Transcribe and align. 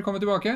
velkommen 0.00 0.20
tilbake. 0.20 0.52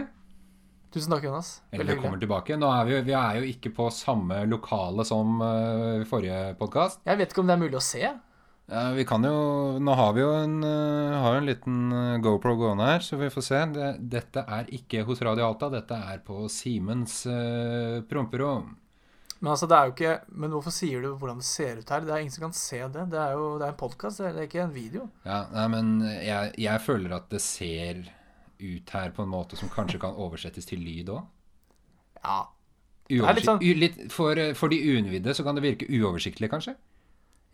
Tusen 0.95 1.13
takk, 1.13 1.25
Jonas. 1.27 1.49
Eller 1.71 1.85
velkommen 1.85 2.21
tilbake. 2.21 2.57
Nå 2.57 2.69
er 2.73 2.87
vi, 2.89 3.01
vi 3.11 3.15
er 3.19 3.41
jo 3.43 3.49
ikke 3.51 3.75
på 3.77 3.91
samme 3.93 4.39
lokale 4.49 5.05
som 5.05 5.43
uh, 5.43 6.05
forrige 6.09 6.55
podkast. 6.57 7.03
Jeg 7.05 7.21
vet 7.21 7.35
ikke 7.35 7.43
om 7.43 7.51
det 7.51 7.57
er 7.59 7.61
mulig 7.61 7.77
å 7.77 7.83
se. 7.85 8.01
Ja, 8.09 8.85
vi 8.97 9.05
kan 9.05 9.27
jo 9.29 9.35
Nå 9.85 9.97
har 9.99 10.15
vi 10.17 10.23
jo 10.23 10.31
en, 10.39 10.55
eh, 10.65 11.17
har 11.21 11.35
en 11.37 11.45
liten 11.45 11.93
eh, 11.93 12.15
GoPro 12.25 12.55
gående 12.57 12.87
her, 12.89 13.05
så 13.05 13.19
vi 13.21 13.29
får 13.29 13.45
se. 13.45 13.61
Det, 13.75 13.91
dette 14.15 14.47
er 14.57 14.73
ikke 14.79 15.05
hos 15.05 15.21
Radio 15.29 15.51
Alta, 15.51 15.69
dette 15.75 15.99
er 16.15 16.25
på 16.25 16.47
Simens 16.49 17.19
uh, 17.29 18.01
promperom. 18.09 18.73
Men 19.43 19.53
altså, 19.53 19.69
det 19.69 19.77
er 19.77 19.91
jo 19.91 19.93
ikke 19.93 20.15
Men 20.41 20.57
hvorfor 20.57 20.73
sier 20.73 21.05
du 21.05 21.11
hvordan 21.11 21.45
det 21.45 21.51
ser 21.51 21.85
ut 21.85 21.93
her? 21.93 22.09
Det 22.09 22.17
er 22.17 22.25
ingen 22.25 22.33
som 22.33 22.47
kan 22.47 22.57
se 22.57 22.81
det. 22.81 23.09
Det 23.13 23.21
er 23.21 23.37
jo 23.37 23.59
det 23.61 23.69
er 23.69 23.77
en 23.77 23.83
podkast, 23.85 24.25
det 24.25 24.33
er 24.33 24.49
ikke 24.49 24.65
en 24.65 24.77
video. 24.81 25.11
Ja, 25.29 25.45
nei, 25.53 25.71
men 25.77 25.97
jeg, 26.09 26.57
jeg 26.65 26.87
føler 26.89 27.19
at 27.21 27.29
det 27.35 27.45
ser 27.45 28.07
ut 28.61 28.91
her 28.95 29.11
på 29.17 29.23
en 29.25 29.29
måte 29.33 29.57
som 29.57 29.69
kanskje 29.73 30.01
kan 30.03 30.15
oversettes 30.15 30.67
til 30.69 30.79
lyd 30.85 31.09
òg. 31.15 31.25
Ja. 32.25 32.41
litt 33.37 33.45
sånn- 33.45 34.11
for, 34.11 34.39
for 34.57 34.69
de 34.73 34.79
uinnvidde 34.81 35.35
så 35.37 35.45
kan 35.45 35.55
det 35.59 35.65
virke 35.65 35.89
uoversiktlig, 35.91 36.49
kanskje? 36.51 36.75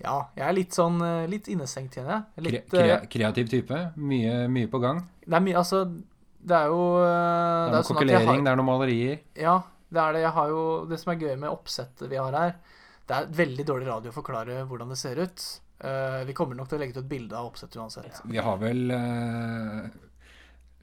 Ja, 0.00 0.28
jeg 0.36 0.46
er 0.46 0.54
litt 0.56 0.72
sånn 0.76 1.00
eh, 1.04 1.26
litt 1.28 1.48
innestengt, 1.52 1.92
kjenner 1.98 2.14
jeg. 2.36 2.44
Litt, 2.46 2.70
kre, 2.70 2.84
kre 2.86 3.08
kreativ 3.12 3.50
type. 3.52 3.80
Mye, 4.00 4.46
mye 4.48 4.68
på 4.72 4.80
gang. 4.80 5.02
det 5.26 5.36
er 5.36 5.42
mye 5.44 5.58
Altså, 5.60 5.82
det 6.40 6.56
er 6.56 6.70
jo 6.72 6.84
eh, 7.02 7.10
Det 7.10 7.66
er 7.66 7.74
noe 7.74 7.82
sånn 7.84 7.98
kokkelering, 7.98 8.26
har- 8.30 8.44
det 8.46 8.52
er 8.54 8.56
noen 8.62 8.70
malerier. 8.70 9.18
Ja, 9.36 9.56
det 9.92 10.00
er 10.00 10.12
det. 10.16 10.22
Jeg 10.22 10.32
har 10.38 10.48
jo 10.48 10.62
Det 10.88 11.00
som 11.02 11.12
er 11.12 11.20
gøy 11.26 11.34
med 11.36 11.50
oppsettet 11.50 12.08
vi 12.08 12.16
har 12.16 12.32
her, 12.32 12.54
det 13.10 13.16
er 13.18 13.26
veldig 13.42 13.66
dårlig 13.66 13.86
radio 13.90 14.10
å 14.12 14.14
forklare 14.14 14.62
hvordan 14.70 14.88
det 14.94 14.98
ser 14.98 15.18
ut. 15.20 15.44
Uh, 15.82 16.24
vi 16.28 16.32
kommer 16.36 16.54
nok 16.54 16.68
til 16.68 16.76
å 16.78 16.80
legge 16.80 16.92
ut 16.96 17.02
et 17.02 17.08
bilde 17.08 17.32
av 17.36 17.46
oppsettet 17.50 17.76
uansett. 17.80 18.20
Vi 18.28 18.36
har 18.38 18.56
vel 18.60 18.90
eh, 18.92 19.86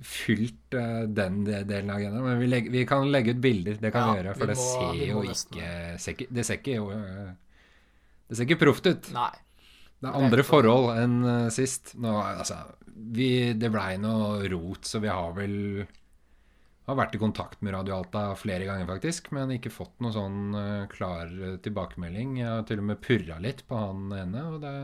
fylt 0.06 0.74
eh, 0.78 1.04
den 1.10 1.40
delen 1.48 1.90
av 1.90 1.98
agendaen, 1.98 2.24
men 2.28 2.40
vi, 2.40 2.48
legger, 2.52 2.72
vi 2.72 2.86
kan 2.86 3.08
legge 3.12 3.34
ut 3.34 3.42
bilder. 3.42 3.80
Det 3.82 3.92
kan 3.92 4.04
Ja, 4.08 4.14
vi 4.14 4.20
gjøre, 4.22 4.34
vi 4.36 4.40
for 4.40 4.52
det 4.52 4.58
må- 4.58 4.70
ser 4.70 5.06
jo 5.08 5.22
ikke, 5.24 6.00
ser 6.00 6.14
ikke 6.14 6.28
Det 6.38 6.46
ser 6.46 6.60
ikke 6.62 6.76
jo 6.76 6.90
eh, 6.94 7.32
Det 8.30 8.38
ser 8.38 8.46
ikke 8.46 8.60
proft 8.66 8.86
ut. 8.92 9.12
Nei. 9.16 9.32
Det 10.00 10.10
er 10.12 10.20
andre 10.20 10.44
forhold 10.46 10.92
enn 11.02 11.16
eh, 11.26 11.50
sist. 11.50 11.96
Nå, 11.98 12.12
altså, 12.22 12.60
vi, 12.94 13.54
det 13.58 13.72
blei 13.74 13.98
noe 13.98 14.48
rot, 14.52 14.86
så 14.86 15.00
vi 15.02 15.08
har 15.10 15.34
vel 15.34 15.88
har 16.88 16.96
vært 16.96 17.16
i 17.18 17.20
kontakt 17.20 17.60
med 17.66 17.74
Radio 17.74 17.98
Alta 17.98 18.30
flere 18.40 18.64
ganger, 18.64 18.86
faktisk, 18.88 19.32
men 19.36 19.50
ikke 19.52 19.74
fått 19.74 19.98
noe 20.00 20.14
sånn 20.16 20.88
klar 20.88 21.28
tilbakemelding. 21.66 22.38
Jeg 22.40 22.48
har 22.48 22.64
til 22.70 22.80
og 22.80 22.86
med 22.88 23.02
purra 23.04 23.40
litt 23.44 23.66
på 23.68 23.76
han 23.76 24.06
ene, 24.16 24.44
og 24.54 24.62
det 24.64 24.76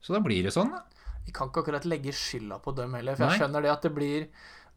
Så 0.00 0.14
da 0.16 0.20
blir 0.24 0.42
det 0.46 0.54
sånn, 0.54 0.70
da. 0.72 0.80
Vi 1.26 1.32
kan 1.34 1.50
ikke 1.50 1.62
akkurat 1.62 1.86
legge 1.86 2.14
skylda 2.16 2.58
på 2.62 2.74
dem 2.76 2.94
heller, 2.98 3.16
for 3.16 3.26
jeg 3.26 3.34
Nei. 3.34 3.40
skjønner 3.42 3.64
det 3.64 3.72
at 3.72 3.86
det 3.86 3.94
blir 3.94 4.26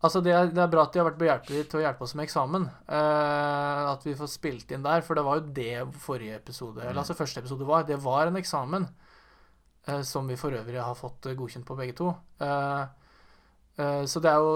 Altså, 0.03 0.21
det 0.21 0.33
er, 0.35 0.49
det 0.51 0.59
er 0.61 0.69
bra 0.69 0.83
at 0.85 0.93
de 0.93 0.99
har 0.99 1.07
vært 1.07 1.21
behjelpelige 1.21 1.67
til 1.71 1.79
å 1.79 1.85
hjelpe 1.85 2.03
oss 2.05 2.13
med 2.17 2.27
eksamen. 2.27 2.67
Uh, 2.89 3.93
at 3.93 4.03
vi 4.05 4.15
får 4.17 4.29
spilt 4.33 4.73
inn 4.75 4.83
der, 4.85 5.01
for 5.05 5.17
det 5.17 5.23
var 5.25 5.39
jo 5.39 5.53
det 5.55 5.85
forrige 6.03 6.35
episode 6.41 6.83
Eller 6.83 7.01
altså 7.01 7.15
første 7.17 7.41
episode 7.41 7.67
var. 7.67 7.87
Det 7.87 7.97
var 8.03 8.29
en 8.29 8.37
eksamen. 8.41 8.89
uh, 9.87 10.01
som 10.01 10.27
vi 10.27 10.37
for 10.37 10.53
øvrig 10.53 10.81
har 10.81 10.97
fått 10.97 11.27
eh, 11.29 11.37
godkjent 11.37 11.65
på 11.65 11.77
begge 11.77 11.93
to. 11.97 12.11
Uh, 12.41 12.85
så 13.75 14.21
det 14.23 14.29
er 14.31 14.39
jo 14.39 14.51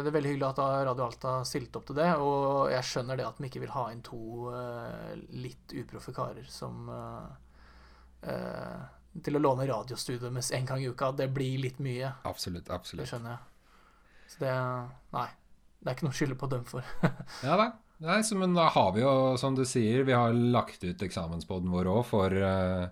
det 0.00 0.08
er 0.08 0.14
veldig 0.14 0.30
hyggelig 0.30 0.46
at 0.48 0.60
Radio 0.88 1.04
Alta 1.04 1.32
stilte 1.44 1.76
opp 1.76 1.90
til 1.90 1.98
det. 1.98 2.06
Og 2.16 2.70
jeg 2.72 2.86
skjønner 2.88 3.18
det 3.18 3.26
at 3.26 3.36
de 3.36 3.50
ikke 3.50 3.60
vil 3.60 3.74
ha 3.74 3.82
inn 3.92 4.00
to 4.06 4.48
litt 5.28 5.74
uproffe 5.76 6.14
karer 6.16 6.48
som 6.48 6.88
til 9.24 9.38
å 9.38 9.42
låne 9.42 9.66
radiostudioet 9.68 10.32
med 10.34 10.46
en 10.58 10.68
gang 10.68 10.82
i 10.82 10.88
uka. 10.90 11.10
Det 11.16 11.28
blir 11.32 11.58
litt 11.62 11.80
mye. 11.82 12.12
Absolutt. 12.28 12.70
absolutt. 12.70 13.04
Det 13.04 13.10
skjønner 13.12 13.36
jeg. 13.36 13.42
Så 14.32 14.42
det 14.42 14.54
Nei. 15.16 15.28
Det 15.76 15.90
er 15.92 15.98
ikke 15.98 16.06
noe 16.08 16.16
å 16.16 16.18
skylde 16.18 16.38
på 16.40 16.48
dem 16.50 16.64
for. 16.66 16.86
Ja 17.46 17.58
da. 17.60 17.66
Nei, 18.02 18.18
så, 18.26 18.36
men 18.36 18.52
da 18.56 18.66
har 18.74 18.90
vi 18.92 19.00
jo, 19.00 19.10
som 19.40 19.54
du 19.56 19.62
sier, 19.64 20.02
vi 20.04 20.12
har 20.12 20.34
lagt 20.34 20.82
ut 20.84 21.02
eksamensboden 21.06 21.70
vår 21.72 21.88
òg 21.88 22.02
for, 22.04 22.34
uh... 22.34 22.90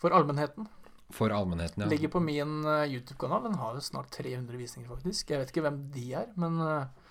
For 0.00 0.14
allmennheten. 0.16 0.70
for 1.12 1.34
allmennheten. 1.34 1.84
Ja. 1.84 1.88
Ligger 1.90 2.14
på 2.14 2.22
min 2.24 2.62
eh, 2.64 2.94
YouTube-kanal. 2.94 3.42
Den 3.44 3.58
har 3.60 3.76
jo 3.76 3.82
snart 3.84 4.08
300 4.16 4.56
visninger, 4.56 4.88
faktisk. 4.88 5.30
Jeg 5.30 5.42
vet 5.42 5.52
ikke 5.52 5.66
hvem 5.66 5.82
de 5.92 6.06
er, 6.16 6.30
men 6.40 6.56
eh, 6.64 7.03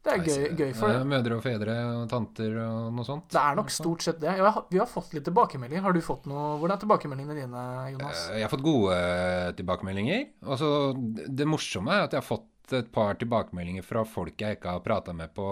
det 0.00 0.12
er 0.14 0.22
gøy, 0.24 0.44
gøy 0.56 0.70
for 0.72 0.88
eh, 0.88 0.98
det. 0.98 1.08
Mødre 1.10 1.36
og 1.36 1.42
fedre 1.44 1.74
og 1.92 2.04
tanter 2.08 2.54
og 2.62 2.92
noe 2.96 3.04
sånt. 3.04 3.26
Det 3.34 3.40
er 3.40 3.58
nok 3.58 3.72
stort 3.74 4.04
sett 4.06 4.20
det. 4.22 4.36
Vi 4.72 4.78
har 4.80 4.88
fått 4.88 5.12
litt 5.16 5.26
tilbakemeldinger. 5.28 5.84
Har 5.84 5.96
du 5.96 6.00
fått 6.04 6.28
noe 6.30 6.54
Hvordan 6.60 6.76
er 6.78 6.84
tilbakemeldingene 6.84 7.36
dine, 7.42 7.64
Jonas? 7.92 8.22
Eh, 8.30 8.38
Jeg 8.40 8.46
har 8.46 8.52
fått 8.54 8.64
gode 8.64 8.96
eh, 8.96 9.50
tilbakemeldinger. 9.58 10.24
Og 10.48 10.56
så 10.62 10.70
Det 11.28 11.48
morsomme 11.48 11.92
er 11.98 12.06
at 12.06 12.16
jeg 12.16 12.22
har 12.22 12.28
fått 12.30 12.48
et 12.78 12.88
par 12.94 13.16
tilbakemeldinger 13.18 13.82
fra 13.82 14.04
folk 14.06 14.38
jeg 14.38 14.56
ikke 14.60 14.76
har 14.76 14.82
prata 14.84 15.12
med 15.12 15.32
på 15.34 15.44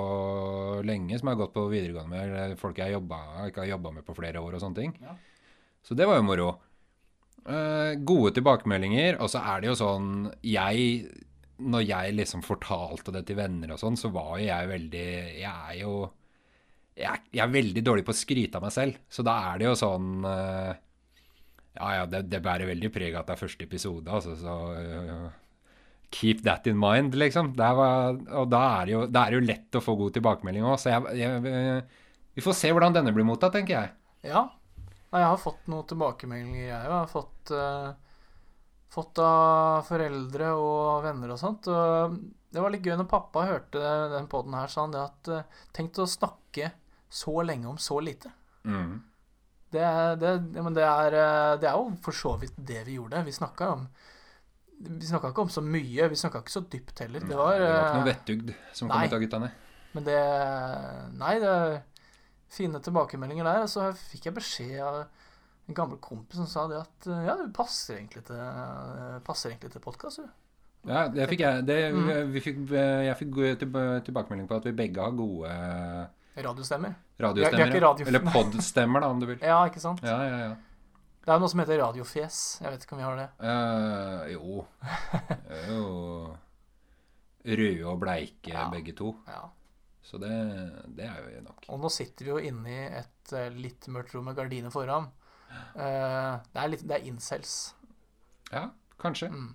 lenge, 0.86 1.18
som 1.18 1.26
jeg 1.28 1.34
har 1.34 1.40
gått 1.40 1.56
på 1.56 1.64
videregående 1.66 2.12
med, 2.12 2.28
eller 2.30 2.60
folk 2.60 2.78
jeg 2.78 2.94
jobba, 2.94 3.18
ikke 3.48 3.64
har 3.64 3.72
jobba 3.72 3.90
med 3.96 4.06
på 4.06 4.14
flere 4.14 4.38
år 4.38 4.54
og 4.54 4.62
sånne 4.62 4.78
ting. 4.78 4.92
Ja. 5.02 5.16
Så 5.82 5.96
det 5.98 6.06
var 6.06 6.20
jo 6.20 6.26
moro. 6.28 6.48
Eh, 7.48 7.94
gode 8.04 8.34
tilbakemeldinger. 8.36 9.18
Og 9.24 9.30
så 9.32 9.40
er 9.40 9.62
det 9.62 9.70
jo 9.70 9.76
sånn 9.78 10.08
Jeg 10.44 11.08
Når 11.58 11.82
jeg 11.82 12.14
liksom 12.14 12.44
fortalte 12.46 13.14
det 13.14 13.24
til 13.26 13.38
venner 13.40 13.74
og 13.74 13.80
sånn, 13.80 13.98
så 13.98 14.12
var 14.14 14.36
jo 14.38 14.46
jeg 14.46 14.70
veldig 14.70 15.06
Jeg 15.40 15.50
er 15.50 15.78
jo 15.80 15.94
jeg, 16.98 17.24
jeg 17.30 17.42
er 17.44 17.50
veldig 17.54 17.82
dårlig 17.86 18.04
på 18.06 18.10
å 18.10 18.18
skryte 18.18 18.58
av 18.58 18.64
meg 18.66 18.74
selv. 18.74 18.96
Så 19.06 19.22
da 19.26 19.36
er 19.52 19.60
det 19.60 19.68
jo 19.68 19.74
sånn 19.78 20.24
eh, 20.26 20.70
ja, 21.78 21.90
ja, 22.00 22.06
det, 22.10 22.24
det 22.32 22.40
bærer 22.42 22.70
veldig 22.72 22.90
preg 22.90 23.14
av 23.14 23.22
at 23.22 23.30
det 23.30 23.36
er 23.36 23.42
første 23.44 23.66
episode, 23.68 24.10
altså, 24.10 24.34
så 24.38 24.56
uh, 24.74 25.28
Keep 26.10 26.40
that 26.46 26.66
in 26.66 26.78
mind, 26.80 27.14
liksom. 27.20 27.52
Var, 27.58 28.16
og 28.32 28.46
da 28.48 28.60
er, 28.80 28.88
det 28.88 28.94
jo, 28.94 29.00
det 29.12 29.22
er 29.22 29.36
jo 29.36 29.44
lett 29.44 29.76
å 29.76 29.82
få 29.84 29.94
god 29.98 30.14
tilbakemelding 30.16 30.64
òg, 30.64 30.78
så 30.80 30.94
jeg, 30.94 31.18
jeg, 31.20 31.42
øh, 31.52 31.98
Vi 32.38 32.44
får 32.46 32.56
se 32.56 32.70
hvordan 32.72 32.96
denne 32.96 33.12
blir 33.12 33.28
mottatt, 33.28 33.52
tenker 33.58 33.74
jeg. 33.74 33.90
Ja. 34.30 34.46
Nei, 35.12 35.20
jeg 35.20 35.28
har 35.28 35.42
fått 35.42 35.68
noen 35.68 35.84
tilbakemeldinger, 35.90 36.62
jeg 36.62 36.78
òg. 36.78 36.86
Jeg 36.86 36.94
har 36.94 37.10
fått, 37.12 37.52
eh, 37.52 38.07
fått 38.92 39.20
av 39.22 39.84
foreldre 39.88 40.52
og 40.56 41.04
venner 41.04 41.34
og 41.34 41.40
sånt. 41.40 41.68
Og 41.70 42.18
det 42.48 42.62
var 42.64 42.72
litt 42.72 42.86
gøy 42.86 42.96
når 42.96 43.10
pappa 43.10 43.44
hørte 43.48 43.94
den 44.14 44.28
poden 44.30 44.56
her, 44.56 44.70
sa 44.72 44.86
han 44.86 44.94
det 44.94 45.04
at 45.04 45.32
eh, 45.32 45.64
Tenk 45.76 46.00
å 46.00 46.08
snakke 46.08 46.72
så 47.08 47.34
lenge 47.44 47.68
om 47.68 47.78
så 47.80 47.98
lite. 48.04 48.32
Mm. 48.64 48.98
Det, 49.68 49.84
det, 50.20 50.32
det, 50.48 50.84
er, 50.84 51.16
eh, 51.18 51.56
det 51.60 51.68
er 51.68 51.76
jo 51.76 51.90
for 52.04 52.16
så 52.16 52.34
vidt 52.40 52.56
det 52.56 52.86
vi 52.88 52.96
gjorde. 52.96 53.24
Vi 53.26 53.36
snakka 53.36 53.68
om 53.74 53.84
Vi 54.78 55.06
snakka 55.06 55.32
ikke 55.32 55.44
om 55.44 55.52
så 55.52 55.64
mye. 55.64 56.08
Vi 56.08 56.20
snakka 56.20 56.42
ikke 56.42 56.56
så 56.56 56.64
dypt 56.64 57.04
heller. 57.04 57.20
Det 57.20 57.36
var, 57.36 57.60
det 57.60 57.68
var 57.68 57.78
ikke 57.78 57.92
eh, 57.92 58.00
noe 58.00 58.08
vettugd 58.08 58.52
som 58.72 58.92
kom 58.92 59.04
ut 59.04 59.16
av 59.18 59.24
guttene. 59.24 59.52
Men 59.96 60.08
det 60.08 60.18
Nei, 61.20 61.36
det 61.42 61.52
er 61.52 61.78
fine 62.52 62.80
tilbakemeldinger 62.80 63.48
der. 63.48 63.64
Og 63.66 63.72
så 63.72 63.90
fikk 64.08 64.30
jeg 64.30 64.38
beskjed 64.40 64.80
av 64.84 65.02
en 65.68 65.74
gammel 65.76 65.98
kompis 66.00 66.36
som 66.40 66.46
sa 66.48 66.66
det 66.70 66.78
at 66.80 67.06
eh, 67.12 67.24
ja, 67.28 67.34
du 67.36 67.48
passer 67.52 67.98
egentlig 67.98 68.22
til, 68.28 68.36
eh, 68.40 69.18
passer 69.26 69.50
egentlig 69.52 69.72
til 69.74 69.82
podkast, 69.84 70.22
du. 70.24 70.28
Ja, 70.88 71.08
det 71.12 71.26
fikk 71.28 71.40
jeg. 71.42 71.64
Det, 71.68 71.78
Mm. 71.92 72.30
vi 72.32 72.40
fikk, 72.40 72.60
jeg 72.70 73.16
fikk 73.18 73.34
tilbakemelding 74.06 74.46
på 74.48 74.56
at 74.56 74.64
vi 74.64 74.72
begge 74.72 75.02
har 75.02 75.10
gode 75.12 75.50
Radiostemmer. 76.38 76.94
radiostemmer. 77.20 77.66
Er 77.66 77.72
ikke 77.74 77.82
radio- 77.82 78.06
Eller 78.06 78.20
podstemmer, 78.32 79.00
da, 79.00 79.08
om 79.10 79.20
du 79.20 79.26
vil. 79.26 79.38
Ja, 79.42 79.64
ikke 79.66 79.80
sant? 79.82 80.00
Ja, 80.02 80.22
ja, 80.22 80.38
ja. 80.48 80.54
Det 81.26 81.34
er 81.34 81.40
noe 81.42 81.48
som 81.52 81.60
heter 81.60 81.78
radiofjes. 81.82 82.36
Jeg 82.62 82.70
vet 82.72 82.84
ikke 82.86 82.94
om 82.96 82.98
vi 83.02 83.04
har 83.04 83.16
det. 83.18 83.28
Uh, 83.42 84.32
jo. 84.32 84.66
Det 85.44 85.58
er 85.58 85.72
jo 85.74 86.36
røde 87.58 87.84
og 87.90 88.00
bleike 88.00 88.48
Ja. 88.54 88.68
begge 88.72 88.94
to. 88.96 89.10
Ja. 89.26 89.42
Så 90.02 90.16
det, 90.22 90.30
det 90.96 91.04
er 91.04 91.18
jo 91.36 91.42
nok. 91.44 91.66
Og 91.68 91.80
nå 91.82 91.90
sitter 91.92 92.24
vi 92.24 92.30
jo 92.30 92.38
inne 92.38 92.70
i 92.72 92.86
et 93.02 93.32
eh, 93.36 93.50
litt 93.52 93.84
mørkt 93.92 94.14
rom 94.16 94.24
med 94.30 94.36
gardiner 94.38 94.70
foran. 94.72 95.10
Eh, 95.48 96.34
det 96.52 96.62
er 96.62 96.70
litt 96.72 96.84
Det 96.88 96.98
er 96.98 97.06
incels. 97.08 97.54
Ja, 98.52 98.68
kanskje. 99.00 99.30
Mm. 99.32 99.54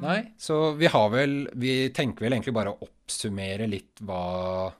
Nei, 0.00 0.20
så 0.40 0.72
vi 0.80 0.88
har 0.88 1.10
vel 1.12 1.42
Vi 1.60 1.90
tenker 1.92 2.24
vel 2.24 2.32
egentlig 2.38 2.54
bare 2.56 2.72
å 2.72 2.86
oppsummere 2.86 3.66
litt 3.68 4.00
hva 4.00 4.72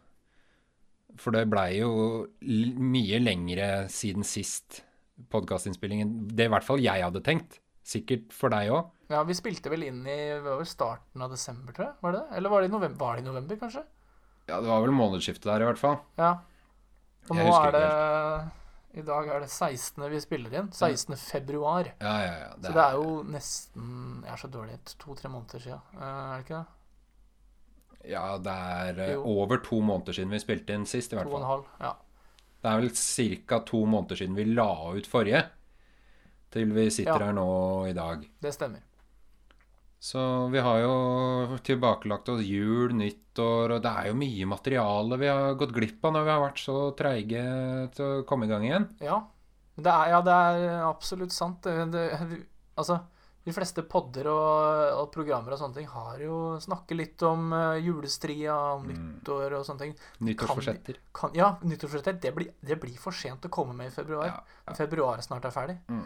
For 1.21 1.37
det 1.37 1.43
blei 1.53 1.83
jo 1.83 1.91
mye 2.41 3.21
lengre 3.21 3.67
siden 3.93 4.25
sist 4.25 4.83
podkastinnspillingen. 5.35 6.29
Det 6.31 6.47
i 6.47 6.51
hvert 6.53 6.65
fall 6.65 6.79
jeg 6.79 7.03
hadde 7.03 7.21
tenkt. 7.27 7.57
Sikkert 7.83 8.31
for 8.37 8.55
deg 8.55 8.71
òg. 8.71 8.93
Ja, 9.11 9.25
vi 9.27 9.35
spilte 9.35 9.73
vel 9.73 9.83
inn 9.89 10.05
i 10.07 10.19
starten 10.69 11.25
av 11.25 11.33
desember, 11.33 11.75
tror 11.75 11.89
jeg. 11.89 11.97
Var 12.05 12.15
det 12.15 12.21
det? 12.21 12.37
Eller 12.39 12.53
var 12.53 12.63
det 12.63 12.69
i 12.69 12.73
november, 12.75 13.01
var 13.03 13.17
det 13.19 13.25
i 13.25 13.27
november 13.27 13.59
kanskje? 13.59 13.83
Ja, 14.47 14.61
det 14.61 14.69
var 14.71 14.85
vel 14.85 14.95
månedsskiftet 14.95 15.49
der, 15.49 15.65
i 15.65 15.69
hvert 15.69 15.81
fall. 15.81 15.99
Ja. 16.21 16.31
Og 17.29 17.35
Jeg 17.37 17.49
nå 17.49 17.57
er 17.59 17.75
det 17.75 17.89
I 18.97 19.03
dag 19.05 19.29
er 19.29 19.41
det 19.45 19.51
16. 19.53 20.09
vi 20.11 20.21
spiller 20.21 20.55
inn. 20.59 20.71
16. 20.73 21.15
februar. 21.21 21.91
Ja, 22.01 22.15
ja, 22.25 22.33
ja. 22.41 22.51
Så 22.63 22.73
det 22.73 22.83
er 22.85 22.95
jo 22.97 23.23
nesten 23.29 24.23
Jeg 24.25 24.33
er 24.33 24.37
så 24.41 24.49
dårlig. 24.51 24.79
To-tre 24.99 25.29
måneder 25.29 25.61
siden. 25.61 25.81
Eh, 25.95 26.03
Er 26.03 26.37
det 26.39 26.45
ikke 26.47 26.59
det? 26.59 26.67
Ja, 28.09 28.39
det 28.39 28.55
er 28.55 28.99
eh, 29.05 29.13
Jo. 29.13 29.23
over 29.43 29.59
to 29.59 29.81
måneder 29.85 30.13
siden 30.17 30.31
vi 30.33 30.39
spilte 30.41 30.73
inn 30.75 30.87
sist, 30.87 31.13
i 31.13 31.17
hvert 31.19 31.27
To 31.29 31.35
og 31.37 31.41
en 31.43 31.47
halv. 31.47 31.65
Ja. 31.81 31.93
Det 32.63 32.71
er 32.73 32.81
vel 32.81 32.91
ca. 33.47 33.59
to 33.67 33.85
måneder 33.87 34.17
siden 34.17 34.35
vi 34.37 34.45
la 34.45 34.71
ut 34.97 35.07
forrige. 35.07 35.45
Til 36.51 36.73
vi 36.73 36.89
sitter 36.91 37.13
Ja. 37.21 37.27
her 37.27 37.33
nå 37.33 37.87
i 37.87 37.93
dag. 37.93 38.25
Det 38.41 38.55
stemmer. 38.55 38.81
Så 40.09 40.21
vi 40.53 40.61
har 40.65 40.79
jo 40.81 41.59
tilbakelagt 41.67 42.31
oss 42.33 42.45
jul, 42.47 42.95
nyttår, 42.97 43.75
og 43.77 43.83
det 43.85 43.91
er 43.93 44.07
jo 44.09 44.15
mye 44.21 44.47
materiale 44.49 45.19
vi 45.21 45.29
har 45.29 45.57
gått 45.61 45.75
glipp 45.77 46.05
av 46.09 46.15
når 46.17 46.25
vi 46.29 46.33
har 46.33 46.45
vært 46.47 46.63
så 46.63 46.77
treige 46.97 47.43
til 47.97 48.07
å 48.07 48.25
komme 48.29 48.49
i 48.49 48.53
gang 48.55 48.65
igjen. 48.69 48.89
Ja. 49.05 49.19
Det 49.79 49.93
er, 49.93 50.09
ja, 50.15 50.21
det 50.27 50.33
er 50.35 50.65
absolutt 50.89 51.35
sant. 51.35 51.61
Det, 51.63 51.85
det, 51.93 52.41
altså, 52.81 52.97
de 53.47 53.53
fleste 53.55 53.85
podder 53.87 54.27
og, 54.33 54.97
og 55.03 55.11
programmer 55.15 55.55
og 55.55 55.61
sånne 55.61 55.77
ting 55.79 55.87
har 55.93 56.19
jo 56.25 56.39
snakket 56.61 56.99
litt 56.99 57.23
om 57.29 57.53
uh, 57.55 57.77
julestria, 57.79 58.57
om 58.75 58.89
Mm. 58.89 58.97
nyttår 58.97 59.55
og 59.61 59.67
sånne 59.69 59.85
ting. 59.85 59.95
Nyttårsforsetter. 60.27 60.99
Kan, 61.15 61.37
ja, 61.39 61.53
nyttårsforsetter. 61.63 62.19
Det, 62.25 62.33
blir- 62.37 62.55
det 62.65 62.81
blir 62.83 62.97
for 62.99 63.15
sent 63.15 63.47
å 63.47 63.53
komme 63.55 63.77
med 63.79 63.93
i 63.93 63.95
februar. 63.95 64.27
Ja, 64.33 64.41
ja. 64.67 64.75
Februar 64.81 65.21
snart 65.25 65.47
er 65.47 65.55
ferdig. 65.55 65.79
Mm. 65.93 66.03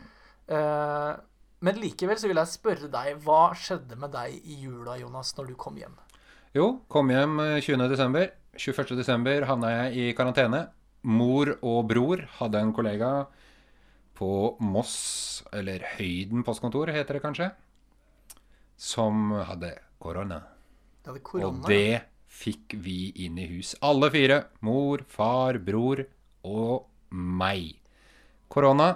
Eh, 0.58 1.12
men 1.62 1.78
likevel 1.80 2.18
så 2.18 2.28
vil 2.30 2.40
jeg 2.40 2.52
spørre 2.52 2.90
deg, 2.90 3.18
hva 3.24 3.52
skjedde 3.58 3.98
med 4.00 4.12
deg 4.14 4.34
i 4.42 4.58
jula, 4.64 4.96
Jonas, 5.00 5.32
når 5.38 5.52
du 5.52 5.58
kom 5.58 5.78
hjem? 5.78 5.94
Jo, 6.56 6.66
kom 6.92 7.10
hjem 7.12 7.38
eh, 7.40 7.58
20. 7.62 7.86
desember. 7.88 8.32
21. 8.60 8.96
desember 8.98 9.46
havna 9.48 9.70
jeg 9.72 9.94
i 9.96 10.14
karantene. 10.16 10.66
Mor 11.08 11.54
og 11.64 11.86
bror 11.90 12.26
hadde 12.38 12.60
en 12.60 12.74
kollega 12.76 13.12
på 14.18 14.30
Moss, 14.62 15.42
eller 15.50 15.82
Høyden 15.96 16.44
postkontor 16.46 16.92
heter 16.94 17.16
det 17.16 17.22
kanskje, 17.24 17.48
som 18.78 19.32
hadde 19.48 19.72
korona. 20.02 20.42
Det 21.02 21.14
hadde 21.14 21.46
Og 21.46 21.62
det 21.66 22.02
fikk 22.32 22.76
vi 22.84 23.12
inn 23.24 23.38
i 23.40 23.48
hus. 23.50 23.74
Alle 23.82 24.10
fire. 24.12 24.38
Mor, 24.66 25.02
far, 25.08 25.58
bror 25.62 26.04
og 26.46 26.86
meg. 27.10 27.78
Korona. 28.52 28.92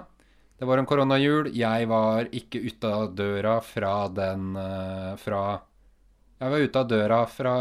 Det 0.57 0.65
var 0.65 0.77
en 0.81 0.87
koronajul. 0.89 1.51
Jeg 1.53 1.87
var 1.89 2.29
ikke 2.33 2.61
ute 2.65 2.89
av 2.89 3.11
døra 3.17 3.59
fra 3.61 3.93
den 4.09 4.55
eh, 4.57 5.11
Fra 5.21 5.41
Jeg 6.39 6.53
var 6.53 6.65
ute 6.65 6.81
av 6.81 6.89
døra 6.89 7.19
fra 7.29 7.53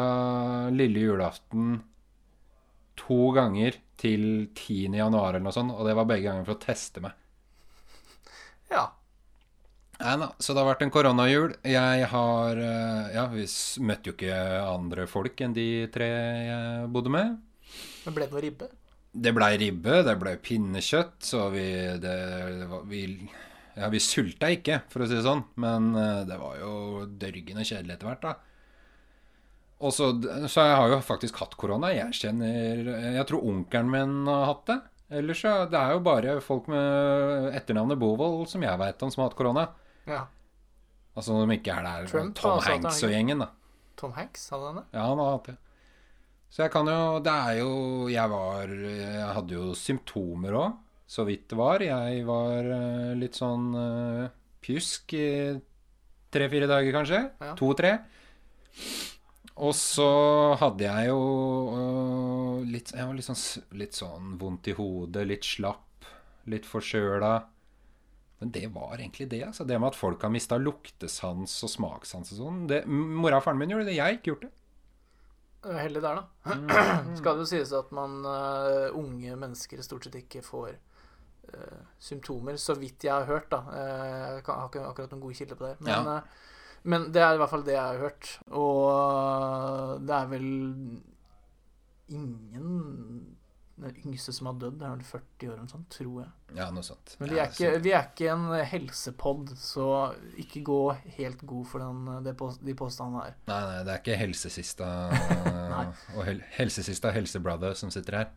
lille 0.73 1.05
julaften 1.05 1.77
to 2.97 3.31
ganger 3.37 3.77
til 4.01 4.49
10. 4.57 4.97
januar 4.97 5.35
eller 5.35 5.45
noe 5.45 5.53
sånt, 5.53 5.75
og 5.77 5.85
det 5.85 5.93
var 5.97 6.09
begge 6.09 6.25
ganger 6.31 6.47
for 6.49 6.57
å 6.57 6.63
teste 6.63 7.03
meg. 7.05 7.13
Ja. 8.73 8.87
Nei 10.01 10.29
så 10.41 10.53
det 10.53 10.61
har 10.61 10.71
vært 10.71 10.85
en 10.85 10.93
koronajul. 10.93 11.55
Jeg 11.69 12.09
har 12.13 12.63
eh, 12.65 13.13
Ja, 13.17 13.27
vi 13.33 13.45
møtte 13.85 14.11
jo 14.11 14.17
ikke 14.17 14.41
andre 14.65 15.07
folk 15.09 15.41
enn 15.45 15.57
de 15.57 15.69
tre 15.93 16.09
jeg 16.49 16.91
bodde 16.97 17.13
med. 17.13 17.37
Men 18.07 18.17
ble 18.17 18.29
det 18.29 18.37
noe 18.37 18.45
ribbe? 18.45 18.73
Det 19.17 19.33
blei 19.33 19.55
ribbe, 19.61 20.03
det 20.05 20.17
blei 20.21 20.35
pinnekjøtt, 20.43 21.19
så 21.25 21.47
vi 21.55 21.65
det, 22.03 22.17
det 22.61 22.67
var, 22.69 22.83
vi, 22.91 23.05
Ja, 23.77 23.89
vi 23.93 24.01
sulta 24.01 24.51
ikke, 24.53 24.83
for 24.93 25.05
å 25.05 25.09
si 25.09 25.17
det 25.17 25.25
sånn, 25.25 25.45
men 25.63 25.89
eh, 25.97 26.25
det 26.29 26.37
var 26.41 26.59
jo 26.61 26.75
dørgende 27.21 27.65
kjedelig 27.65 27.97
etter 27.97 28.11
hvert, 28.11 28.27
da. 28.27 28.35
Og 29.85 29.93
så, 29.93 30.11
så 30.49 30.65
jeg 30.65 30.77
har 30.81 30.93
jo 30.95 31.01
faktisk 31.05 31.37
hatt 31.43 31.57
korona. 31.61 31.91
Jeg 31.93 32.15
kjenner 32.17 32.87
Jeg 33.13 33.27
tror 33.29 33.45
onkelen 33.45 33.91
min 33.93 34.15
har 34.31 34.47
hatt 34.49 34.63
det. 34.71 34.79
Ellers 35.21 35.43
så 35.45 35.53
Det 35.71 35.79
er 35.79 35.93
jo 35.95 36.01
bare 36.07 36.39
folk 36.43 36.71
med 36.73 37.51
etternavnet 37.55 38.01
Bovold 38.01 38.49
som 38.51 38.65
jeg 38.65 38.81
veit 38.81 39.05
om 39.05 39.13
som 39.13 39.23
har 39.23 39.31
hatt 39.31 39.39
korona. 39.39 39.67
Ja. 40.09 40.25
Altså 41.17 41.37
de 41.37 41.57
ikke 41.57 41.77
er 41.77 41.87
der 41.87 42.09
Trump 42.11 42.35
Tom 42.41 42.59
Hanks 42.65 43.05
og 43.05 43.13
gjengen, 43.13 43.45
da. 43.45 43.51
Tom 43.97 44.17
Hanks 44.17 44.49
hadde 44.53 44.73
han 44.73 44.81
det? 44.81 44.87
Ja, 44.97 45.07
han 45.09 45.21
har 45.23 45.37
hatt 45.37 45.53
det. 45.53 45.57
Så 46.51 46.65
jeg 46.65 46.73
kan 46.73 46.89
jo 46.89 47.19
Det 47.25 47.33
er 47.33 47.59
jo 47.61 47.71
Jeg 48.09 48.33
var 48.33 48.71
Jeg 48.71 49.31
hadde 49.39 49.57
jo 49.57 49.75
symptomer 49.77 50.57
òg, 50.57 50.77
så 51.07 51.27
vidt 51.29 51.49
det 51.53 51.59
var. 51.59 51.83
Jeg 51.85 52.23
var 52.27 52.67
eh, 52.77 53.13
litt 53.19 53.37
sånn 53.39 53.67
eh, 53.79 54.31
pjusk 54.65 55.13
i 55.15 55.29
tre-fire 56.35 56.67
dager, 56.67 56.91
kanskje. 56.97 57.21
Ja. 57.39 57.53
To-tre. 57.59 57.93
Og 59.57 59.73
så 59.79 60.09
hadde 60.61 60.85
jeg 60.85 61.09
jo 61.09 61.21
øh, 61.73 62.65
litt 62.69 62.91
Jeg 62.91 63.07
var 63.07 63.15
litt 63.17 63.29
sånn, 63.29 63.45
litt 63.79 63.97
sånn 63.97 64.35
vondt 64.41 64.73
i 64.73 64.75
hodet, 64.77 65.25
litt 65.31 65.47
slapp, 65.47 66.11
litt 66.51 66.67
forkjøla. 66.69 67.35
Men 68.43 68.53
det 68.53 68.67
var 68.75 68.99
egentlig 68.99 69.31
det. 69.31 69.45
altså 69.47 69.65
Det 69.65 69.79
med 69.79 69.95
at 69.95 69.97
folk 69.97 70.27
har 70.27 70.35
mista 70.35 70.59
luktesans 70.61 71.55
og 71.65 71.73
smakssans 71.73 72.35
og 72.35 72.43
sånn. 72.43 72.65
Mora 72.91 73.39
og 73.39 73.47
faren 73.47 73.63
min 73.63 73.73
gjorde 73.73 73.89
det, 73.89 73.97
jeg 73.97 74.05
har 74.05 74.19
ikke 74.19 74.35
gjort 74.35 74.49
det. 74.49 74.53
Heldig 75.75 76.03
der, 76.03 76.15
da. 76.21 76.55
Mm. 76.55 77.17
Skal 77.19 77.35
det 77.37 77.43
jo 77.45 77.49
sies 77.51 77.73
at 77.75 77.91
man 77.97 78.19
uh, 78.25 78.95
unge 78.97 79.37
mennesker 79.37 79.83
stort 79.83 80.05
sett 80.07 80.15
ikke 80.21 80.43
får 80.47 80.75
uh, 81.55 81.81
symptomer, 81.99 82.57
så 82.61 82.75
vidt 82.79 83.05
jeg 83.09 83.13
har 83.15 83.27
hørt, 83.27 83.49
da. 83.51 83.63
Eh, 83.73 84.35
Jeg 84.37 84.45
kan- 84.47 84.61
har 84.61 84.69
ikke 84.69 84.85
akkurat 84.87 85.11
noen 85.15 85.23
gode 85.27 85.35
kilder 85.35 85.57
på 85.57 85.67
det. 85.67 85.81
Men, 85.81 86.05
Ja. 86.07 86.21
men 86.85 87.11
det 87.13 87.23
er 87.23 87.35
i 87.35 87.37
hvert 87.43 87.51
fall 87.51 87.65
det 87.67 87.75
jeg 87.75 87.83
har 87.83 87.99
hørt. 87.99 88.39
Og 88.51 90.01
det 90.07 90.15
er 90.15 90.27
vel 90.27 90.49
ingen 92.09 93.37
Den 93.77 93.93
yngste 94.09 94.33
som 94.33 94.47
har 94.49 94.55
dødd, 94.57 94.81
er 94.81 94.93
vel 94.95 95.03
40 95.05 95.49
år 95.51 95.57
eller 95.59 95.69
sånt, 95.69 95.89
tror 95.93 96.23
jeg. 96.23 96.31
Ja, 96.57 96.71
noe 96.73 96.85
sånt. 96.87 97.11
Men 97.21 97.29
vi 97.29 97.41
er 97.43 97.51
ikke, 97.51 97.73
vi 97.85 97.91
er 97.93 98.07
ikke 98.09 98.31
en 98.33 98.47
helsepod, 98.71 99.51
så 99.61 99.89
ikke 100.41 100.63
gå 100.65 100.79
helt 101.19 101.43
god 101.45 101.67
for 101.69 101.85
den, 101.85 102.31
pås- 102.41 102.57
de 102.65 102.73
påstandene 102.79 103.27
her. 103.27 103.35
Nei, 103.51 103.59
nei, 103.69 103.83
det 103.85 103.93
er 103.93 104.01
ikke 104.01 104.17
helsesista 104.23 104.89
og 106.17 106.23
hel, 106.25 106.41
helsesista 106.57 107.13
helsebrother 107.13 107.77
som 107.77 107.93
sitter 107.93 108.17
her. 108.23 108.31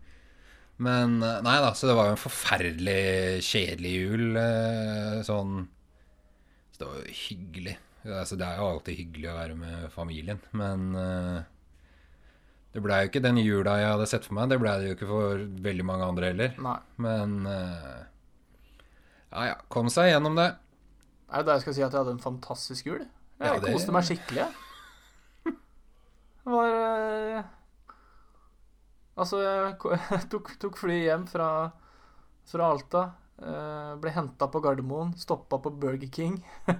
Men 0.79 1.17
eh, 1.23 1.39
nei 1.43 1.55
da, 1.63 1.71
så 1.75 1.87
det 1.87 1.95
var 1.95 2.09
jo 2.11 2.17
en 2.17 2.21
forferdelig 2.25 2.99
kjedelig 3.47 3.93
jul. 3.95 4.25
eh, 4.39 5.21
Sånn 5.27 5.61
Så 6.75 6.81
det 6.83 6.87
var 6.91 6.99
jo 6.99 7.15
hyggelig. 7.23 7.77
Altså, 8.07 8.35
det 8.39 8.47
er 8.47 8.59
jo 8.61 8.67
alltid 8.73 8.95
hyggelig 9.01 9.27
å 9.31 9.37
være 9.39 9.55
med 9.59 9.87
familien, 9.91 10.39
men 10.55 10.85
eh, 10.95 11.39
det 12.73 12.81
blei 12.85 12.99
jo 13.03 13.09
ikke 13.09 13.21
den 13.23 13.37
jula 13.41 13.77
jeg 13.81 13.89
hadde 13.91 14.07
sett 14.11 14.25
for 14.27 14.37
meg. 14.37 14.49
Det 14.51 14.59
blei 14.61 14.75
det 14.81 14.89
jo 14.91 14.95
ikke 14.97 15.07
for 15.09 15.43
veldig 15.67 15.85
mange 15.89 16.05
andre 16.05 16.29
heller. 16.31 16.55
Nei. 16.61 16.75
Men 17.01 17.37
uh, 17.49 18.01
ja 19.33 19.45
ja, 19.51 19.55
kom 19.73 19.89
seg 19.93 20.11
gjennom 20.11 20.37
det. 20.37 20.49
Er 21.29 21.41
det 21.43 21.49
da 21.49 21.55
jeg 21.57 21.63
skal 21.67 21.75
si 21.77 21.83
at 21.85 21.93
jeg 21.93 22.01
hadde 22.03 22.15
en 22.17 22.23
fantastisk 22.23 22.85
jul? 22.91 23.03
Jeg 23.39 23.47
Ja, 23.53 23.59
det- 23.61 23.73
koste 23.73 23.93
meg 23.95 24.05
skikkelig. 24.09 24.47
Det 26.43 26.53
var 26.55 26.69
uh, 26.73 27.43
Altså, 29.19 29.41
jeg 29.43 30.21
tok, 30.31 30.53
tok 30.61 30.77
flyet 30.79 31.03
hjem 31.09 31.25
fra, 31.29 31.47
fra 32.47 32.69
Alta. 32.73 33.01
Uh, 33.39 33.95
ble 33.99 34.13
henta 34.15 34.47
på 34.51 34.61
Gardermoen. 34.63 35.11
Stoppa 35.19 35.59
på 35.63 35.73
Burger 35.75 36.07
King. 36.11 36.37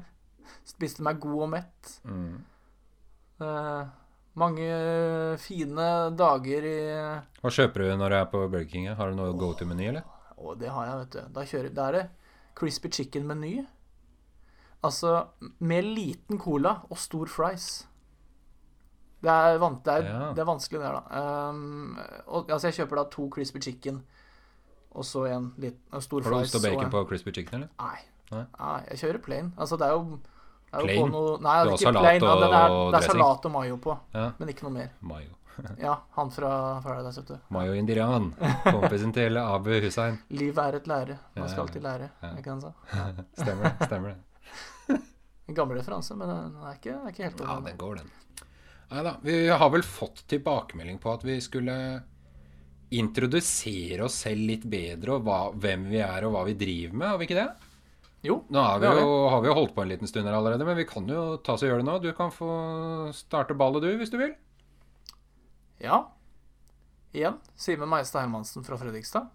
Spiste 0.72 1.04
meg 1.06 1.20
god 1.24 1.44
og 1.46 1.50
mett. 1.52 1.92
Mm. 2.08 2.40
Eh, 3.40 3.84
mange 4.36 5.38
fine 5.42 5.88
dager 6.16 6.66
i 6.70 6.78
Hva 7.42 7.50
kjøper 7.52 7.84
du 7.84 7.98
når 7.98 8.10
du 8.10 8.16
er 8.20 8.26
på 8.32 8.44
Burger 8.50 8.70
King? 8.70 8.88
Har 8.96 9.10
du 9.12 9.16
noe 9.18 9.34
go 9.38 9.54
to-meny, 9.58 9.88
eller? 9.90 10.04
Å, 10.40 10.54
det 10.60 10.70
har 10.72 10.86
jeg, 10.88 10.98
vet 11.02 11.12
du. 11.18 11.22
Da, 11.36 11.42
kjører, 11.46 11.74
da 11.76 11.88
er 11.90 11.92
det 11.98 12.06
crispy 12.56 12.90
chicken-meny. 12.90 13.66
Altså 14.84 15.28
med 15.60 15.84
liten 15.84 16.40
cola 16.40 16.78
og 16.90 16.98
stor 16.98 17.28
fries. 17.28 17.86
Det 19.20 19.28
er, 19.34 19.58
van, 19.60 19.82
det 19.84 19.92
er, 19.98 20.06
Ja. 20.08 20.32
det 20.32 20.40
er 20.40 20.48
vanskelig, 20.48 20.80
det, 20.80 20.92
da. 20.96 21.50
Um, 21.52 21.98
og, 22.28 22.50
altså, 22.50 22.70
jeg 22.70 22.78
kjøper 22.80 22.96
da 23.02 23.04
to 23.12 23.28
crispy 23.36 23.60
chicken 23.60 24.00
og 24.96 25.04
så 25.06 25.26
en, 25.28 25.50
liten, 25.60 26.02
stor 26.02 26.22
fries. 26.24 26.32
Har 26.32 26.40
du 26.40 26.48
ost 26.48 26.56
og 26.56 26.64
bacon 26.64 26.86
en- 26.86 26.92
på 26.92 27.04
crispy 27.10 27.34
chicken, 27.36 27.56
eller? 27.64 27.70
Nei. 27.80 28.00
Nei? 28.32 28.46
Nei. 28.60 28.80
Jeg 28.94 28.98
kjører 29.04 29.22
plain. 29.26 29.54
Altså, 29.58 29.76
det 29.78 29.88
er 29.88 29.92
jo 29.98 30.20
Plain? 30.72 31.12
noe 31.12 31.36
Nei, 31.42 31.56
det 31.56 31.60
har 31.60 31.68
er 31.68 31.74
ikke 31.74 31.92
plain. 32.00 32.22
ja, 32.24 32.36
det, 32.44 32.50
er, 32.60 32.78
det 32.94 33.00
er 33.00 33.08
salat 33.10 33.46
og 33.46 33.52
mayo 33.52 33.78
på, 33.82 33.98
Ja. 34.14 34.26
men 34.40 34.50
ikke 34.54 34.64
noe 34.68 34.76
mer. 34.78 34.90
Mayo. 35.02 35.36
Ja, 35.82 35.96
han 36.16 36.30
fra 36.32 36.50
Paradise, 36.84 37.20
vet 37.20 37.28
du. 37.34 37.40
Mayo 37.52 37.74
Indian. 37.76 38.30
Kompisen 38.64 39.12
til 39.12 39.36
Abu 39.42 39.72
Hussein. 39.84 40.20
Livet 40.42 40.62
er 40.64 40.78
et 40.78 40.88
lære. 40.88 41.18
Man 41.36 41.50
skal 41.50 41.66
alltid 41.66 41.84
lære. 41.84 42.10
ja. 42.22 42.30
Ikke 42.38 42.46
det 42.46 42.54
han 42.54 42.62
sa? 42.62 42.74
Stemmer 43.42 43.64
det. 43.68 43.88
stemmer 43.90 44.14
det. 44.14 45.00
En 45.50 45.56
gammel 45.58 45.78
referanse, 45.82 46.16
men 46.16 46.30
den 46.30 46.56
er 46.64 46.78
ikke, 46.78 46.94
er 46.96 47.10
ikke 47.12 47.24
helt 47.26 47.40
Ja, 47.42 47.58
over. 47.58 47.66
den 47.68 47.78
går, 47.82 47.96
den. 48.04 48.12
Nei 48.92 49.04
da. 49.04 49.16
Vi 49.26 49.36
har 49.50 49.70
vel 49.74 49.84
fått 49.84 50.24
tilbakemelding 50.32 51.00
på 51.02 51.12
at 51.14 51.24
vi 51.28 51.36
skulle 51.42 51.76
introdusere 52.90 54.04
oss 54.08 54.16
selv 54.26 54.42
litt 54.50 54.64
bedre, 54.70 55.18
og 55.18 55.26
hva, 55.28 55.40
hvem 55.54 55.90
vi 55.92 56.00
er 56.02 56.26
og 56.26 56.34
hva 56.34 56.46
vi 56.48 56.56
driver 56.58 56.96
med. 56.98 57.08
Har 57.12 57.20
vi 57.22 57.28
ikke 57.28 57.38
det? 57.38 57.50
Jo, 58.20 58.42
Nå 58.52 58.60
har 58.60 58.82
vi, 58.82 58.88
jo, 59.00 59.12
har 59.32 59.40
vi 59.40 59.48
jo 59.48 59.56
holdt 59.56 59.72
på 59.78 59.84
en 59.86 59.92
liten 59.94 60.10
stund 60.10 60.28
her 60.28 60.36
allerede, 60.36 60.66
men 60.68 60.76
vi 60.76 60.84
kan 60.88 61.06
jo 61.08 61.38
ta 61.40 61.54
oss 61.56 61.64
og 61.64 61.70
gjøre 61.70 61.80
det 61.80 61.88
nå. 61.88 61.96
Du 62.04 62.10
kan 62.18 62.34
få 62.36 62.50
starte 63.16 63.56
ballet, 63.56 63.86
du, 63.86 63.94
hvis 63.96 64.12
du 64.12 64.18
vil. 64.20 64.34
Ja. 65.80 66.02
Igjen 67.16 67.40
Simen 67.56 67.88
Meistad 67.90 68.26
Hermansen 68.26 68.66
fra 68.68 68.76
Fredrikstad. 68.78 69.30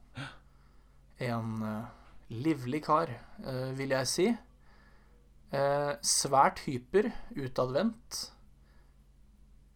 En 1.24 1.64
uh, 1.64 1.86
livlig 2.28 2.82
kar, 2.84 3.08
uh, 3.46 3.70
vil 3.78 3.96
jeg 3.96 4.10
si. 4.10 4.28
Uh, 5.54 5.96
svært 6.04 6.60
hyper, 6.68 7.08
utadvendt. 7.40 8.28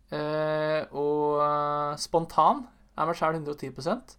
Og 0.09 1.37
spontan. 2.01 2.63
Er 2.97 3.09
meg 3.09 3.17
sjæl 3.19 3.37
110 3.41 4.17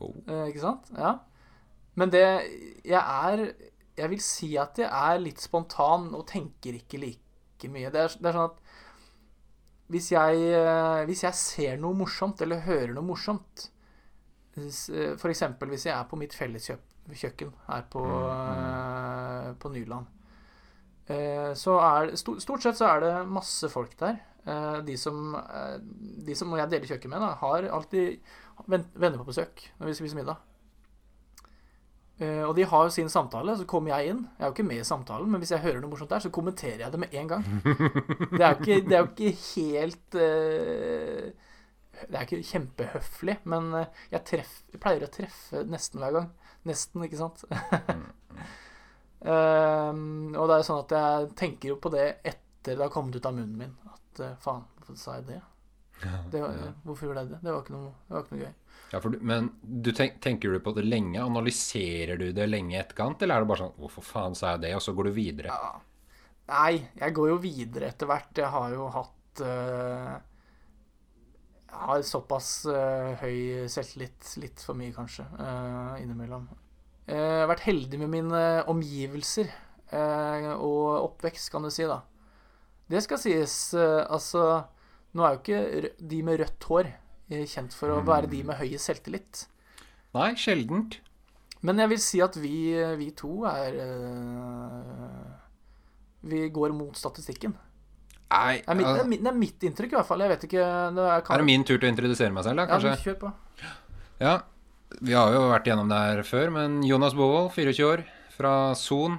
Oh. 0.00 0.14
Ikke 0.48 0.60
sant? 0.62 0.88
Ja. 0.96 1.14
Men 1.98 2.12
det 2.12 2.20
Jeg 2.84 3.00
er 3.00 3.52
Jeg 4.00 4.10
vil 4.12 4.22
si 4.24 4.54
at 4.60 4.80
jeg 4.80 4.88
er 4.90 5.20
litt 5.22 5.42
spontan 5.42 6.10
og 6.16 6.26
tenker 6.30 6.78
ikke 6.80 7.00
like 7.02 7.70
mye. 7.72 7.90
Det 7.92 8.00
er, 8.06 8.14
det 8.16 8.30
er 8.30 8.38
sånn 8.38 8.48
at 8.50 8.62
hvis 9.90 10.12
jeg, 10.14 10.42
eh, 10.54 11.02
hvis 11.08 11.24
jeg 11.26 11.34
ser 11.34 11.80
noe 11.82 11.96
morsomt, 11.98 12.40
eller 12.44 12.62
hører 12.62 12.94
noe 12.94 13.02
morsomt 13.08 13.66
eh, 14.54 15.26
eksempel 15.32 15.72
hvis 15.72 15.88
jeg 15.88 15.96
er 15.96 16.06
på 16.10 16.18
mitt 16.20 16.36
felleskjøkken 16.38 17.52
her 17.66 17.86
på, 17.90 18.04
mm. 18.06 19.58
på 19.62 19.72
Nyland. 19.74 20.06
Eh, 21.10 21.52
Så 21.58 21.78
er 21.82 22.14
Stort 22.20 22.62
sett 22.62 22.78
så 22.78 22.92
er 22.92 23.02
det 23.02 23.14
masse 23.26 23.70
folk 23.72 23.96
der. 23.98 24.20
Eh, 24.46 24.78
De 24.86 24.96
som, 24.96 25.34
eh, 25.34 25.78
de 26.26 26.38
som 26.38 26.54
jeg 26.56 26.70
deler 26.70 26.86
kjøkken 26.86 27.10
med, 27.10 27.20
da, 27.26 27.34
har 27.42 27.66
alltid 27.66 28.20
venner 28.68 29.18
på 29.18 29.26
besøk 29.32 29.66
når 29.80 29.90
vi 29.90 29.98
spiser 29.98 30.22
middag. 30.22 30.38
Eh, 32.20 32.42
Og 32.44 32.54
de 32.56 32.64
har 32.68 32.82
jo 32.84 32.90
sin 32.92 33.08
samtale, 33.08 33.54
så 33.56 33.64
kommer 33.68 33.94
jeg 33.94 34.10
inn. 34.12 34.24
Jeg 34.38 34.44
er 34.44 34.50
jo 34.50 34.54
ikke 34.56 34.66
med 34.68 34.82
i 34.82 34.88
samtalen, 34.88 35.30
men 35.32 35.40
hvis 35.40 35.52
jeg 35.54 35.62
hører 35.64 35.80
noe 35.80 35.90
morsomt 35.92 36.10
der, 36.12 36.20
så 36.24 36.30
kommenterer 36.34 36.82
jeg 36.84 36.92
det 36.92 37.00
med 37.00 37.14
en 37.16 37.28
gang. 37.28 37.46
Det 38.36 38.42
er 38.44 38.50
jo 38.50 38.58
ikke, 38.60 38.80
det 38.88 38.96
er 38.96 39.00
jo 39.00 39.08
ikke 39.08 39.32
helt 39.44 40.18
eh, 40.20 41.30
Det 42.00 42.16
er 42.16 42.26
ikke 42.26 42.42
kjempehøflig, 42.50 43.38
men 43.52 43.72
eh, 43.82 43.86
jeg, 44.12 44.24
treff, 44.28 44.52
jeg 44.72 44.80
pleier 44.84 45.04
å 45.06 45.12
treffe 45.12 45.64
nesten 45.68 46.00
hver 46.02 46.16
gang. 46.18 46.30
Nesten, 46.68 47.04
ikke 47.08 47.20
sant? 47.20 47.44
Ehm, 49.20 50.30
og 50.32 50.46
det 50.48 50.54
er 50.56 50.62
sånn 50.64 50.78
at 50.84 50.92
jeg 50.96 51.26
tenker 51.36 51.74
jo 51.74 51.78
på 51.82 51.90
det 51.92 52.06
etter 52.24 52.76
det 52.76 52.80
har 52.80 52.92
kommet 52.92 53.16
ut 53.18 53.26
av 53.28 53.34
munnen 53.36 53.58
min. 53.60 53.74
At 53.92 54.22
faen, 54.40 54.62
hvorfor 54.78 54.96
sa 55.00 55.18
jeg 55.18 55.26
det? 55.28 55.40
Det 56.32 56.40
var, 56.42 56.56
Hvorfor 56.84 57.06
gjorde 57.08 57.22
jeg 57.24 57.30
det? 57.34 57.40
Det 57.44 57.52
var 57.52 57.60
ikke 57.64 57.74
noe, 57.76 57.92
det 58.08 58.14
var 58.16 58.24
ikke 58.24 58.36
noe 58.36 58.44
gøy. 58.46 58.54
Ja, 58.90 59.00
for 59.00 59.14
du, 59.14 59.18
men 59.22 59.50
du 59.62 59.90
tenk, 59.94 60.16
tenker 60.24 60.50
du 60.54 60.60
på 60.64 60.72
det 60.74 60.84
lenge? 60.86 61.20
Analyserer 61.22 62.18
du 62.18 62.32
det 62.34 62.48
lenge 62.48 62.74
i 62.74 62.80
etterkant? 62.80 63.22
Eller 63.22 63.36
er 63.36 63.44
det 63.44 63.50
bare 63.52 63.62
sånn 63.64 63.76
'Hvorfor 63.78 64.02
faen 64.06 64.34
sa 64.34 64.52
jeg 64.54 64.60
det?' 64.64 64.74
og 64.74 64.82
så 64.82 64.94
går 64.96 65.04
du 65.10 65.12
videre? 65.18 65.46
Ja. 65.54 65.80
Nei, 66.50 66.88
jeg 66.98 67.14
går 67.14 67.28
jo 67.30 67.36
videre 67.38 67.86
etter 67.92 68.06
hvert. 68.10 68.32
Jeg 68.34 68.50
har 68.50 68.70
jo 68.74 68.88
hatt 68.90 69.40
uh, 69.46 70.18
Jeg 71.70 71.78
har 71.86 72.02
såpass 72.02 72.66
uh, 72.66 73.14
høy 73.20 73.68
selvtillit, 73.70 74.32
litt 74.42 74.58
for 74.66 74.74
mye 74.74 74.90
kanskje, 74.92 75.22
uh, 75.38 75.94
innimellom. 76.02 76.48
Eh, 77.06 77.14
Jeg 77.14 77.40
har 77.44 77.48
vært 77.50 77.66
heldig 77.68 77.98
med 77.98 78.10
mine 78.10 78.40
omgivelser 78.70 79.46
eh, 79.92 80.50
og 80.56 81.04
oppvekst, 81.12 81.50
kan 81.50 81.62
du 81.62 81.70
si, 81.70 81.86
da. 81.86 82.00
Det 82.90 83.02
skal 83.02 83.18
sies, 83.22 83.54
eh, 83.74 84.02
altså 84.10 84.64
Nå 85.16 85.24
er 85.26 85.34
jo 85.34 85.40
ikke 85.40 85.92
de 86.12 86.20
med 86.26 86.40
rødt 86.42 86.66
hår 86.70 86.90
eh, 86.90 87.46
kjent 87.50 87.74
for 87.74 87.94
å 87.96 88.02
være 88.06 88.30
de 88.30 88.42
med 88.46 88.60
høyest 88.60 88.90
selvtillit. 88.90 89.46
Nei, 90.14 90.32
sjeldent. 90.38 91.00
Men 91.66 91.82
jeg 91.82 91.92
vil 91.92 92.00
si 92.02 92.20
at 92.24 92.36
vi, 92.40 92.54
vi 92.98 93.10
to 93.18 93.42
er 93.50 93.74
eh, 93.84 95.32
Vi 96.30 96.46
går 96.54 96.72
mot 96.76 96.96
statistikken. 96.96 97.56
Nei, 98.30 98.60
Det 98.62 98.70
er, 98.70 98.78
mitt, 98.78 98.86
det, 98.86 98.92
altså, 98.92 99.02
er 99.04 99.10
mitt, 99.10 99.22
det 99.24 99.30
er 99.32 99.38
mitt 99.40 99.66
inntrykk, 99.66 99.92
i 99.92 99.98
hvert 99.98 100.08
fall. 100.08 100.22
Jeg 100.22 100.30
vet 100.30 100.46
ikke 100.46 100.64
det 100.94 101.04
er, 101.08 101.24
er 101.26 101.42
det 101.42 101.48
min 101.48 101.66
tur 101.66 101.76
til 101.76 101.88
å 101.88 101.90
introdusere 101.90 102.34
meg 102.34 102.46
selv, 102.46 102.62
da, 102.62 102.66
Ja, 102.66 102.70
kanskje? 102.70 102.92
Ja, 102.94 103.04
kjør 103.04 103.18
på. 103.24 103.32
Ja, 104.20 104.34
vi 105.00 105.16
har 105.16 105.34
jo 105.34 105.42
vært 105.50 105.66
gjennom 105.70 105.90
det 105.90 105.98
her 105.98 106.22
før, 106.28 106.52
men 106.54 106.78
Jonas 106.86 107.16
Bovold, 107.18 107.50
24 107.56 107.88
år, 107.88 108.04
fra 108.36 108.52
Son. 108.78 109.18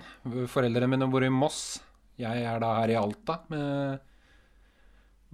Foreldrene 0.52 0.88
mine 0.94 1.10
bor 1.12 1.26
i 1.28 1.32
Moss. 1.34 1.82
Jeg 2.22 2.46
er 2.48 2.64
da 2.64 2.72
her 2.80 2.94
i 2.94 2.98
Alta 3.00 3.42
med 3.52 4.00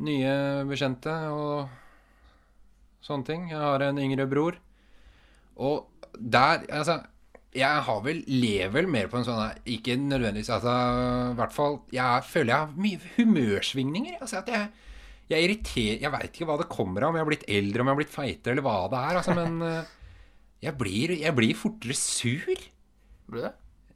nye 0.06 0.32
bekjente 0.70 1.14
og 1.34 1.70
sånne 3.06 3.28
ting. 3.28 3.46
Jeg 3.52 3.62
har 3.62 3.86
en 3.88 4.02
yngre 4.02 4.28
bror. 4.30 4.58
Og 5.58 5.88
der 6.18 6.66
Altså, 6.70 7.00
jeg 7.58 7.86
har 7.88 8.02
vel 8.06 8.24
lever 8.30 8.86
mer 8.90 9.08
på 9.10 9.18
en 9.18 9.26
sånn 9.26 9.64
Ikke 9.66 9.96
nødvendigvis 9.98 10.52
Altså, 10.54 10.74
i 11.32 11.38
hvert 11.40 11.56
fall 11.56 11.80
Jeg 11.94 12.26
føler 12.30 12.52
jeg 12.52 12.60
har 12.60 12.76
mye 12.78 13.12
humørsvingninger. 13.16 14.20
Altså 14.22 14.44
at 14.44 14.52
jeg 14.54 14.68
jeg 15.28 15.44
irriterer 15.44 16.04
Jeg 16.06 16.14
veit 16.14 16.30
ikke 16.32 16.48
hva 16.48 16.58
det 16.62 16.70
kommer 16.72 17.04
av, 17.04 17.12
om 17.12 17.18
jeg 17.18 17.26
har 17.26 17.32
blitt 17.32 17.48
eldre, 17.52 17.82
om 17.84 17.90
jeg 17.90 17.96
har 17.96 18.00
blitt 18.00 18.14
feitere, 18.14 18.54
eller 18.54 18.64
hva 18.64 18.76
det 18.94 19.00
er. 19.02 19.18
Altså, 19.20 19.34
men 19.36 19.58
eh, 19.68 19.90
jeg 20.64 20.78
blir, 20.80 21.14
jeg 21.20 21.36
blir 21.36 21.58
fortere 21.60 21.98
sur. 22.00 22.62
Blir 23.28 23.44
det? 23.44 23.52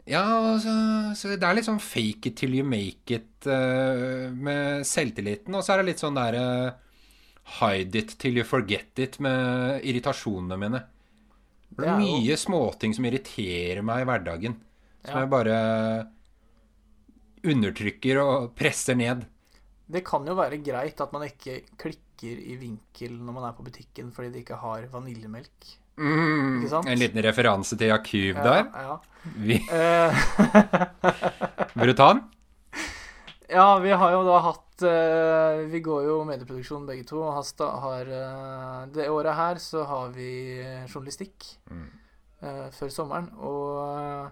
Ja, 0.10 0.24
så, 0.60 0.72
så 1.16 1.36
det 1.38 1.46
er 1.46 1.56
litt 1.58 1.68
sånn 1.68 1.82
fake 1.82 2.32
it 2.32 2.40
till 2.42 2.56
you 2.58 2.66
make 2.66 3.14
it 3.14 3.46
uh, 3.48 4.32
med 4.34 4.86
selvtilliten. 4.88 5.54
Og 5.56 5.64
så 5.64 5.76
er 5.76 5.82
det 5.82 5.92
litt 5.92 6.02
sånn 6.02 6.18
der 6.18 6.38
uh, 6.42 6.72
hide 7.60 8.02
it 8.02 8.16
till 8.22 8.40
you 8.40 8.48
forget 8.48 9.00
it 9.00 9.20
med 9.24 9.86
irritasjonene 9.86 10.58
mine. 10.62 10.82
Det 11.78 11.88
er 11.88 12.02
mye 12.02 12.36
småting 12.38 12.96
som 12.98 13.06
irriterer 13.08 13.84
meg 13.86 14.04
i 14.04 14.10
hverdagen. 14.10 14.58
Som 15.06 15.18
Ja. 15.18 15.22
jeg 15.24 15.32
bare 15.32 15.56
undertrykker 17.52 18.20
og 18.22 18.52
presser 18.58 18.98
ned. 18.98 19.26
Det 19.92 20.04
kan 20.08 20.26
jo 20.28 20.36
være 20.38 20.62
greit 20.64 21.02
at 21.04 21.14
man 21.14 21.26
ikke 21.28 21.62
klikker 21.82 22.38
i 22.38 22.56
vinkel 22.62 23.18
når 23.18 23.34
man 23.38 23.48
er 23.50 23.56
på 23.58 23.66
butikken 23.66 24.12
fordi 24.16 24.30
de 24.36 24.44
ikke 24.44 24.60
har 24.62 24.86
vaniljemelk. 24.94 25.72
Mm, 26.02 26.62
Ikke 26.64 26.70
sant? 26.72 26.88
en 26.90 26.98
liten 27.00 27.22
referanse 27.22 27.78
til 27.78 27.88
Jakuv 27.92 28.36
der. 28.42 28.64
Ja, 28.74 28.98
Vi, 29.38 29.60
Eh, 29.70 30.12
ta 31.96 32.08
den? 32.14 32.22
ja, 33.58 33.68
vi 33.84 33.92
har 33.94 34.12
jo 34.16 34.24
da 34.26 34.40
hatt 34.48 34.82
eh, 34.88 35.60
Vi 35.70 35.80
går 35.86 36.04
jo 36.08 36.16
medieproduksjon 36.26 36.88
begge 36.90 37.06
to. 37.10 37.22
Og 37.22 37.34
har, 37.86 38.06
eh, 38.10 38.86
Det 38.96 39.10
året 39.14 39.36
her 39.38 39.56
så 39.62 39.84
har 39.86 40.10
vi 40.16 40.32
journalistikk 40.90 41.38
Mm. 41.70 41.90
eh, 42.42 42.70
før 42.74 42.90
sommeren. 42.90 43.30
Og 43.38 44.00
eh, 44.00 44.30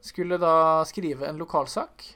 skulle 0.00 0.38
da 0.40 0.80
skrive 0.88 1.28
en 1.28 1.36
lokalsak. 1.38 2.14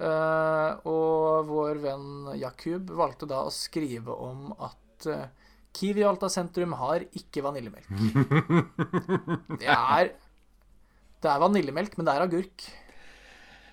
Eh, 0.00 0.70
og 0.88 1.44
vår 1.46 1.76
venn 1.82 2.30
Jakub 2.40 2.88
valgte 2.96 3.26
da 3.28 3.42
å 3.44 3.50
skrive 3.52 4.08
om 4.16 4.48
at 4.58 5.06
eh, 5.12 5.26
Kiwi 5.76 6.02
Alta 6.04 6.28
sentrum 6.32 6.72
har 6.80 7.04
ikke 7.14 7.42
vaniljemelk. 7.44 7.86
Det 9.60 9.68
er 9.70 10.10
Det 11.20 11.28
er 11.30 11.40
vaniljemelk, 11.42 11.96
men 11.98 12.06
det 12.08 12.14
er 12.14 12.24
agurk. 12.24 12.64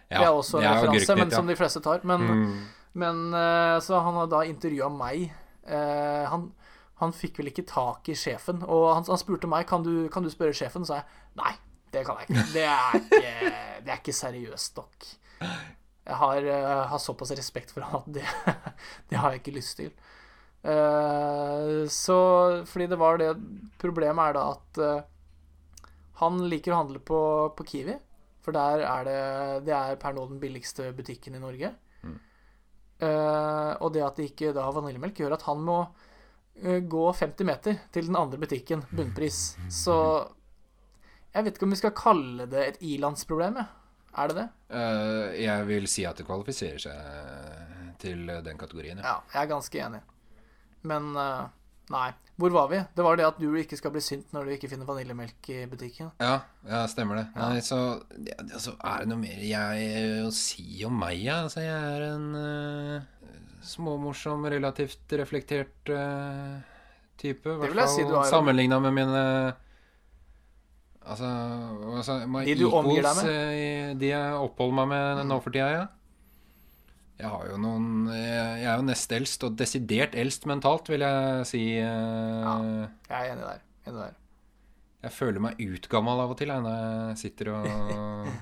det 0.10 0.20
er 0.24 0.32
også 0.36 0.60
en 0.60 0.66
er 0.68 0.82
referanse, 0.82 1.16
men 1.16 1.32
som 1.32 1.48
de 1.48 1.56
fleste 1.56 1.82
tar. 1.84 2.04
Men, 2.04 2.22
Mm. 2.28 2.68
men 2.94 3.34
eh, 3.34 3.80
Så 3.80 4.00
han 4.04 4.14
har 4.20 4.28
da 4.28 4.42
intervjua 4.44 4.90
meg. 4.92 5.32
Eh, 5.68 6.26
han, 6.30 6.52
han 7.00 7.12
fikk 7.14 7.38
vel 7.40 7.48
ikke 7.52 7.66
tak 7.68 8.10
i 8.10 8.16
sjefen, 8.16 8.64
og 8.64 8.94
han, 8.96 9.04
han 9.08 9.18
spurte 9.22 9.48
meg 9.48 9.66
kan 9.68 9.84
du 9.84 10.08
kan 10.10 10.24
du 10.24 10.30
spørre 10.30 10.54
sjefen. 10.56 10.84
Så 10.86 10.94
sa 10.94 10.96
jeg 11.02 11.06
nei, 11.40 11.54
det 11.92 12.06
kan 12.06 12.18
jeg 12.20 12.30
ikke. 12.30 12.46
Det 12.54 12.68
er 12.68 13.00
ikke, 13.00 13.54
det 13.86 13.92
er 13.94 13.98
ikke 14.02 14.14
seriøst 14.20 14.76
nok. 14.78 15.10
Jeg 16.08 16.16
har, 16.16 16.38
eh, 16.38 16.88
har 16.88 17.00
såpass 17.04 17.32
respekt 17.36 17.72
for 17.76 17.82
han 17.84 18.00
at 18.02 18.14
det, 18.14 18.24
det 19.10 19.18
har 19.20 19.32
jeg 19.32 19.42
ikke 19.44 19.56
lyst 19.60 19.78
til. 19.78 19.92
Eh, 20.64 21.88
så 21.88 22.20
fordi 22.66 22.88
det 22.92 22.98
var 23.00 23.20
det 23.22 23.30
Problemet 23.80 24.20
er 24.30 24.36
da 24.36 24.46
at 24.56 24.80
eh, 24.82 25.06
han 26.18 26.40
liker 26.50 26.74
å 26.74 26.82
handle 26.82 27.02
på, 27.06 27.20
på 27.58 27.68
Kiwi. 27.68 27.98
For 28.42 28.56
der 28.56 28.82
er 28.88 29.06
det 29.06 29.20
Det 29.68 29.76
er 29.76 30.00
per 30.02 30.16
nå 30.16 30.26
den 30.30 30.42
billigste 30.42 30.90
butikken 30.98 31.38
i 31.38 31.44
Norge. 31.44 31.74
Eh, 32.98 33.74
og 33.78 33.92
det 33.94 34.02
at 34.02 34.18
de 34.18 34.26
ikke 34.26 34.56
da 34.56 34.64
har 34.66 34.74
vaniljemelk, 34.74 35.20
gjør 35.22 35.36
at 35.38 35.46
han 35.46 35.62
må 35.62 35.82
gå 36.58 37.02
50 37.14 37.46
meter 37.46 37.76
til 37.94 38.08
den 38.08 38.18
andre 38.18 38.40
butikken, 38.42 38.82
bunnpris. 38.90 39.52
Så 39.70 39.94
jeg 41.30 41.46
vet 41.46 41.60
ikke 41.60 41.68
om 41.68 41.76
vi 41.76 41.78
skal 41.78 41.94
kalle 41.94 42.48
det 42.50 42.64
et 42.64 42.80
ilandsproblem, 42.82 43.60
jeg. 43.62 43.70
Er 44.18 44.32
det 44.32 44.38
det? 44.40 44.48
Uh, 44.74 45.28
jeg 45.38 45.68
vil 45.70 45.86
si 45.86 46.08
at 46.10 46.18
det 46.18 46.26
kvalifiserer 46.26 46.82
seg 46.82 47.94
til 48.02 48.26
den 48.26 48.58
kategorien. 48.58 48.98
Ja. 49.06 49.20
Ja, 49.20 49.36
jeg 49.36 49.44
er 49.44 49.52
ganske 49.54 49.84
enig. 49.86 50.02
Men 50.88 51.12
eh, 51.20 51.44
nei. 51.94 52.08
Hvor 52.38 52.54
var 52.54 52.68
vi? 52.70 52.80
Det 52.94 53.02
var 53.06 53.18
det 53.18 53.26
at 53.26 53.40
du 53.42 53.48
ikke 53.58 53.80
skal 53.80 53.94
bli 53.96 54.02
sint 54.06 54.34
når 54.36 54.46
du 54.46 54.54
ikke 54.54 54.70
finner 54.70 54.86
vaniljemelk 54.86 55.48
i 55.50 55.64
butikken. 55.70 56.12
Ja, 56.22 56.36
ja, 56.70 56.84
stemmer 56.92 57.18
det. 57.18 57.26
Ja. 57.34 57.48
Nei, 57.50 57.64
så 57.66 57.80
altså, 58.46 58.76
er 58.78 59.02
det 59.02 59.10
noe 59.10 59.22
mer 59.24 59.42
jeg 59.42 59.88
å 60.22 60.30
si 60.38 60.68
om 60.86 61.00
meg, 61.02 61.18
ja? 61.26 61.40
Altså, 61.48 61.64
jeg 61.66 61.96
er 61.96 62.06
en 62.12 62.28
uh, 62.38 63.32
småmorsom, 63.66 64.46
relativt 64.54 65.18
reflektert 65.18 65.90
uh, 65.90 66.62
type. 67.18 67.42
I 67.42 67.50
Det 67.50 67.58
hvert 67.64 67.74
vil 67.74 67.84
jeg 67.88 67.96
si 67.96 68.06
du 68.06 68.14
har. 68.20 68.30
sammenligna 68.30 68.80
med 68.86 69.00
mine 69.00 69.24
Altså, 71.08 71.28
altså 71.96 72.18
my 72.28 72.42
De 72.44 72.56
du 72.60 72.66
omgir 72.68 73.00
deg 73.00 73.06
equals, 73.06 73.30
eh, 73.32 73.92
De 73.96 74.10
jeg 74.10 74.40
oppholder 74.44 74.76
meg 74.82 74.90
med 74.92 75.22
nå 75.30 75.38
for 75.44 75.56
tida, 75.56 75.70
ja. 75.72 75.86
Jeg 77.18 77.30
har 77.34 77.48
jo 77.50 77.58
noen 77.58 77.86
Jeg 78.14 78.60
jeg 78.62 78.68
er 78.70 78.76
jo 78.78 78.86
nest 78.86 79.12
eldst, 79.18 79.44
og 79.48 79.56
desidert 79.58 80.14
eldst 80.16 80.46
mentalt, 80.50 80.90
vil 80.92 81.02
jeg 81.02 81.46
si. 81.50 81.64
Ja, 81.80 82.58
Jeg 83.10 83.18
er 83.18 83.32
enig 83.34 83.48
der. 83.48 83.64
Enig 83.88 84.00
der. 84.04 84.14
jeg 85.08 85.12
føler 85.16 85.40
meg 85.40 85.60
utgammal 85.62 86.20
av 86.26 86.32
og 86.34 86.38
til 86.38 86.50
jeg, 86.52 86.62
når 86.66 86.78
jeg 86.82 87.18
sitter 87.24 87.52
og 87.54 88.28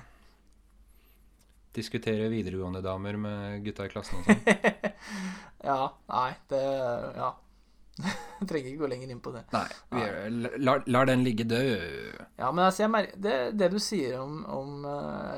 diskuterer 1.75 2.29
videregående 2.31 2.81
damer 2.83 3.17
med 3.19 3.63
gutta 3.65 3.85
i 3.87 3.91
klassen 3.91 4.21
og 4.21 4.29
sånn. 4.29 4.45
Ja, 5.65 5.79
nei, 6.11 6.29
det 6.51 6.61
Ja. 7.17 7.31
Trenger 8.49 8.67
ikke 8.73 8.81
gå 8.83 8.87
lenger 8.91 9.11
inn 9.13 9.21
på 9.23 9.31
det. 9.31 9.45
Nei, 9.53 9.65
gjør- 10.01 10.57
lar, 10.67 10.81
lar 10.91 11.07
den 11.07 11.21
ligge 11.23 11.45
død. 11.47 12.17
Ja, 12.37 12.49
men 12.51 12.65
altså, 12.65 12.83
jeg 12.83 12.91
det, 13.23 13.35
det 13.57 13.69
du 13.71 13.77
sier 13.79 14.17
om, 14.19 14.41
om 14.51 14.83
eh, 14.91 15.37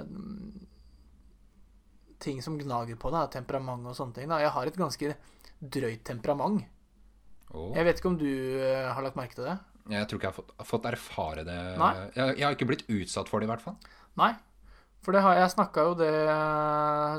ting 2.23 2.41
som 2.43 2.57
gnager 2.59 2.97
på 2.99 3.11
deg, 3.13 3.21
er 3.27 3.33
temperament 3.39 3.85
og 3.89 3.95
sånne 3.97 4.17
ting. 4.17 4.29
Da. 4.31 4.39
Jeg 4.43 4.53
har 4.55 4.69
et 4.69 4.79
ganske 4.79 5.13
drøyt 5.77 6.03
temperament. 6.07 6.65
Oh. 7.53 7.71
Jeg 7.75 7.87
vet 7.87 7.99
ikke 8.01 8.11
om 8.11 8.17
du 8.19 8.27
eh, 8.27 8.89
har 8.91 9.05
lagt 9.05 9.19
merke 9.19 9.37
til 9.37 9.47
det? 9.47 9.57
Jeg 9.87 10.07
tror 10.09 10.19
ikke 10.19 10.27
jeg 10.27 10.33
har 10.33 10.39
fått, 10.41 10.51
fått 10.67 10.89
erfare 10.89 11.45
det. 11.47 11.55
Jeg, 11.55 12.33
jeg 12.35 12.43
har 12.43 12.57
ikke 12.57 12.67
blitt 12.67 12.83
utsatt 12.91 13.29
for 13.31 13.39
det, 13.39 13.47
i 13.47 13.51
hvert 13.53 13.63
fall. 13.63 13.77
Nei. 14.19 14.33
For 15.05 15.15
det 15.15 15.21
har, 15.23 15.37
jeg 15.39 15.53
snakka 15.53 15.83
jo 15.87 15.93
det 15.95 16.11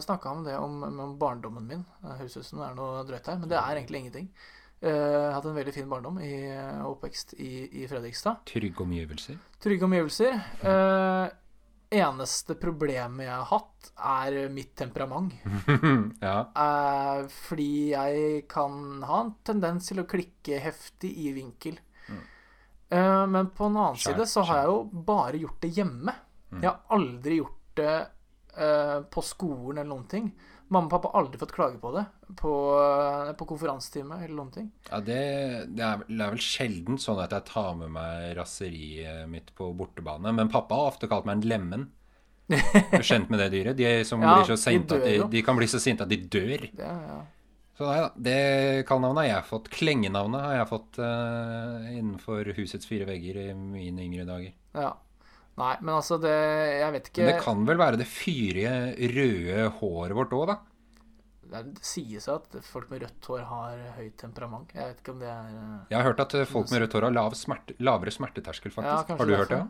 snakka 0.05 0.33
om 0.35 0.43
det 0.45 0.57
om, 0.61 0.83
om 0.85 1.15
barndommen 1.21 1.65
min. 1.71 1.85
Høres 2.05 2.37
ut 2.37 2.45
som 2.45 2.61
det 2.61 2.67
er 2.69 2.77
noe 2.77 3.05
drøyt 3.09 3.31
her, 3.31 3.39
men 3.41 3.49
det 3.49 3.57
er 3.57 3.79
egentlig 3.79 4.03
ingenting. 4.03 4.29
Eh, 4.83 4.93
Jeg 4.93 5.23
har 5.25 5.39
hatt 5.39 5.49
en 5.49 5.57
veldig 5.57 5.75
fin 5.75 5.89
barndom 5.91 6.21
i 6.23 6.33
eh, 6.53 6.83
oppvekst 6.87 7.33
i, 7.41 7.53
i 7.81 7.87
Fredrikstad. 7.91 8.43
Trygge 8.51 8.85
omgivelser. 8.85 9.39
Trygge 9.65 9.89
omgivelser. 9.89 10.37
Eh, 10.61 11.25
eneste 11.91 12.55
problemet 12.61 13.27
jeg 13.27 13.35
har 13.35 13.47
hatt, 13.49 13.91
er 13.97 14.37
mitt 14.53 14.75
temperament. 14.77 15.33
ja. 16.27 16.37
Eh, 16.53 17.23
fordi 17.33 17.71
jeg 17.95 18.43
kan 18.51 19.03
ha 19.09 19.23
en 19.25 19.33
tendens 19.47 19.89
til 19.91 20.03
å 20.03 20.09
klikke 20.09 20.61
heftig 20.63 21.13
i 21.25 21.33
vinkel. 21.37 21.79
Mm. 22.09 22.21
Eh, 22.89 23.25
men 23.33 23.51
på 23.57 23.69
en 23.69 23.81
annen 23.81 24.01
side 24.01 24.29
så 24.29 24.45
har 24.49 24.63
jeg 24.63 24.73
jo 24.73 25.03
bare 25.09 25.41
gjort 25.41 25.65
det 25.65 25.73
hjemme. 25.79 26.15
Mm. 26.51 26.61
Jeg 26.63 26.71
har 26.71 26.99
aldri 26.99 27.41
gjort 27.41 27.75
det 27.81 27.97
eh, 27.97 28.99
på 29.09 29.25
skolen 29.25 29.81
eller 29.81 29.93
noen 29.95 30.09
ting. 30.11 30.31
Mamma 30.69 30.87
og 30.87 30.93
pappa 30.93 31.11
har 31.13 31.23
aldri 31.23 31.39
fått 31.41 31.55
klage 31.57 31.79
på 31.81 31.91
det 31.95 32.05
på, 32.37 32.53
eh, 32.77 33.31
på 33.39 33.47
konferansetime 33.49 34.19
eller 34.21 34.35
noen 34.37 34.51
ting. 34.53 34.67
Ja, 34.91 35.01
det, 35.01 35.21
det, 35.73 35.85
er, 35.85 36.03
det 36.05 36.19
er 36.21 36.35
vel 36.35 36.43
sjelden 36.45 37.01
sånn 37.01 37.23
at 37.23 37.33
jeg 37.33 37.47
tar 37.49 37.71
med 37.79 37.95
meg 37.95 38.35
raseriet 38.37 39.25
mitt 39.33 39.55
på 39.57 39.71
bortebane. 39.79 40.35
Men 40.37 40.53
pappa 40.53 40.77
har 40.77 40.93
ofte 40.93 41.09
kalt 41.09 41.29
meg 41.29 41.39
en 41.39 41.49
lemen. 41.55 41.89
Er 42.49 43.01
du 43.01 43.05
kjent 43.05 43.33
med 43.33 43.41
det 43.43 43.49
dyret? 43.57 43.81
De 43.81 43.89
som 44.09 44.23
Ja, 44.25 44.39
blir 44.39 44.53
så 44.57 44.71
de 44.71 44.79
at 44.85 45.09
de, 45.09 45.17
de 45.33 45.45
kan 45.45 45.57
bli 45.57 45.69
så 45.69 45.81
sinte 45.83 46.05
at 46.05 46.13
de 46.13 46.21
dør. 46.29 46.69
Det, 46.69 46.93
ja. 47.09 47.19
Så 47.79 47.87
nei 47.87 47.99
da, 48.03 48.09
det 48.29 48.39
kallenavnet 48.89 49.23
har 49.23 49.29
jeg 49.31 49.49
fått. 49.49 49.69
Klengenavnet 49.71 50.43
har 50.43 50.57
jeg 50.61 50.71
fått 50.73 50.99
uh, 50.99 51.85
innenfor 51.93 52.53
husets 52.57 52.89
fire 52.91 53.07
vegger 53.07 53.39
i 53.45 53.53
mine 53.55 54.09
yngre 54.09 54.27
dager. 54.29 54.57
ja. 54.77 54.97
Nei, 55.59 55.75
men 55.83 55.95
altså 55.97 56.19
det 56.23 56.31
Jeg 56.31 56.93
vet 56.95 57.09
ikke 57.11 57.23
Men 57.25 57.31
det 57.33 57.43
kan 57.43 57.63
vel 57.67 57.81
være 57.81 57.99
det 58.01 58.07
fyrige, 58.07 58.75
røde 59.17 59.65
håret 59.81 60.15
vårt 60.19 60.35
òg, 60.39 60.53
da? 60.53 60.59
Det 61.49 61.81
sies 61.87 62.27
at 62.29 62.53
folk 62.67 62.91
med 62.93 63.03
rødt 63.07 63.27
hår 63.31 63.45
har 63.49 63.79
høyt 63.97 64.19
temperament. 64.21 64.73
Jeg 64.77 64.91
vet 64.91 64.99
ikke 65.01 65.15
om 65.15 65.23
det 65.23 65.31
er 65.33 65.47
eh, 65.57 65.77
Jeg 65.89 65.97
har 65.97 66.07
hørt 66.11 66.21
at 66.27 66.35
eh, 66.37 66.49
folk 66.49 66.69
med 66.71 66.83
rødt 66.85 66.97
hår 66.99 67.07
har 67.09 67.15
lav 67.17 67.37
smerte, 67.39 67.77
lavere 67.81 68.13
smerteterskel, 68.13 68.75
faktisk. 68.75 69.15
Ja, 69.15 69.17
har 69.17 69.31
du 69.31 69.35
hørt 69.35 69.55
det? 69.55 69.63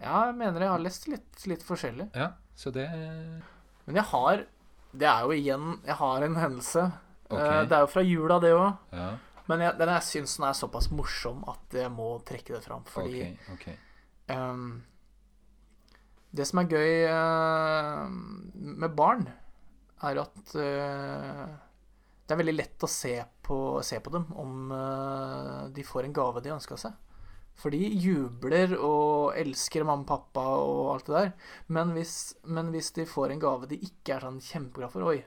Ja, 0.00 0.16
jeg 0.30 0.36
mener 0.40 0.64
jeg 0.64 0.72
har 0.72 0.82
lest 0.84 1.06
litt, 1.12 1.44
litt 1.48 1.62
forskjellig. 1.64 2.08
Ja, 2.16 2.30
så 2.56 2.72
det 2.72 2.86
Men 3.86 4.00
jeg 4.00 4.04
har 4.12 4.42
Det 4.96 5.06
er 5.08 5.24
jo 5.24 5.36
igjen 5.36 5.70
Jeg 5.84 5.96
har 6.00 6.24
en 6.24 6.36
hendelse. 6.40 6.86
Eh, 7.30 7.62
Det 7.68 7.76
er 7.76 7.84
jo 7.84 7.92
fra 7.92 8.04
jula, 8.06 8.40
det 8.40 8.52
òg. 8.56 8.76
Ja, 8.96 9.10
Men 9.46 9.60
jeg, 9.62 9.76
den 9.78 9.92
jeg 9.94 10.02
syns 10.08 10.36
den 10.38 10.48
er 10.48 10.56
såpass 10.58 10.90
morsom 10.90 11.44
at 11.52 11.76
jeg 11.76 11.92
må 11.92 12.08
trekke 12.26 12.56
det 12.56 12.64
fram. 12.64 12.84
Fordi 12.88 13.20
okay, 13.20 13.54
okay. 13.54 13.76
ehm, 14.32 14.82
Det 16.36 16.44
som 16.44 16.60
er 16.60 16.70
gøy 16.70 17.06
uh, 17.08 18.06
med 18.76 18.92
barn, 18.96 19.24
er 20.04 20.20
at 20.20 20.52
uh, 20.58 21.46
det 22.26 22.34
er 22.34 22.40
veldig 22.42 22.56
lett 22.56 22.84
å 22.84 22.90
se 22.90 23.14
på, 23.46 23.58
se 23.86 24.00
på 24.02 24.12
dem 24.12 24.26
om 24.36 24.72
uh, 24.74 25.66
de 25.72 25.84
får 25.86 26.08
en 26.08 26.16
gave 26.16 26.42
de 26.44 26.52
ønska 26.56 26.78
seg. 26.80 26.96
For 27.56 27.72
de 27.72 27.80
jubler 27.88 28.74
og 28.76 29.36
elsker 29.40 29.86
mamma 29.86 30.04
og 30.04 30.10
pappa 30.10 30.44
og 30.60 30.80
alt 30.92 31.06
det 31.08 31.14
der. 31.14 31.30
Men 31.72 31.94
hvis, 31.96 32.16
men 32.44 32.68
hvis 32.74 32.92
de 32.98 33.06
får 33.08 33.32
en 33.32 33.40
gave 33.40 33.70
de 33.70 33.78
ikke 33.86 34.18
er 34.18 34.26
sånn 34.26 34.42
kjempeglad 34.44 34.92
for 34.92 35.08
Oi, 35.08 35.22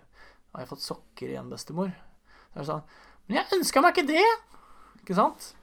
har 0.54 0.66
jeg 0.66 0.70
fått 0.70 0.86
sokker 0.86 1.32
igjen, 1.32 1.50
bestemor? 1.50 1.90
Så 2.52 2.60
er 2.60 2.62
det 2.62 2.68
sånn 2.70 2.86
Men 3.26 3.40
jeg 3.40 3.58
ønska 3.58 3.82
meg 3.82 3.98
ikke 3.98 4.12
det! 4.12 4.28
Ikke 5.02 5.18
sant? 5.18 5.54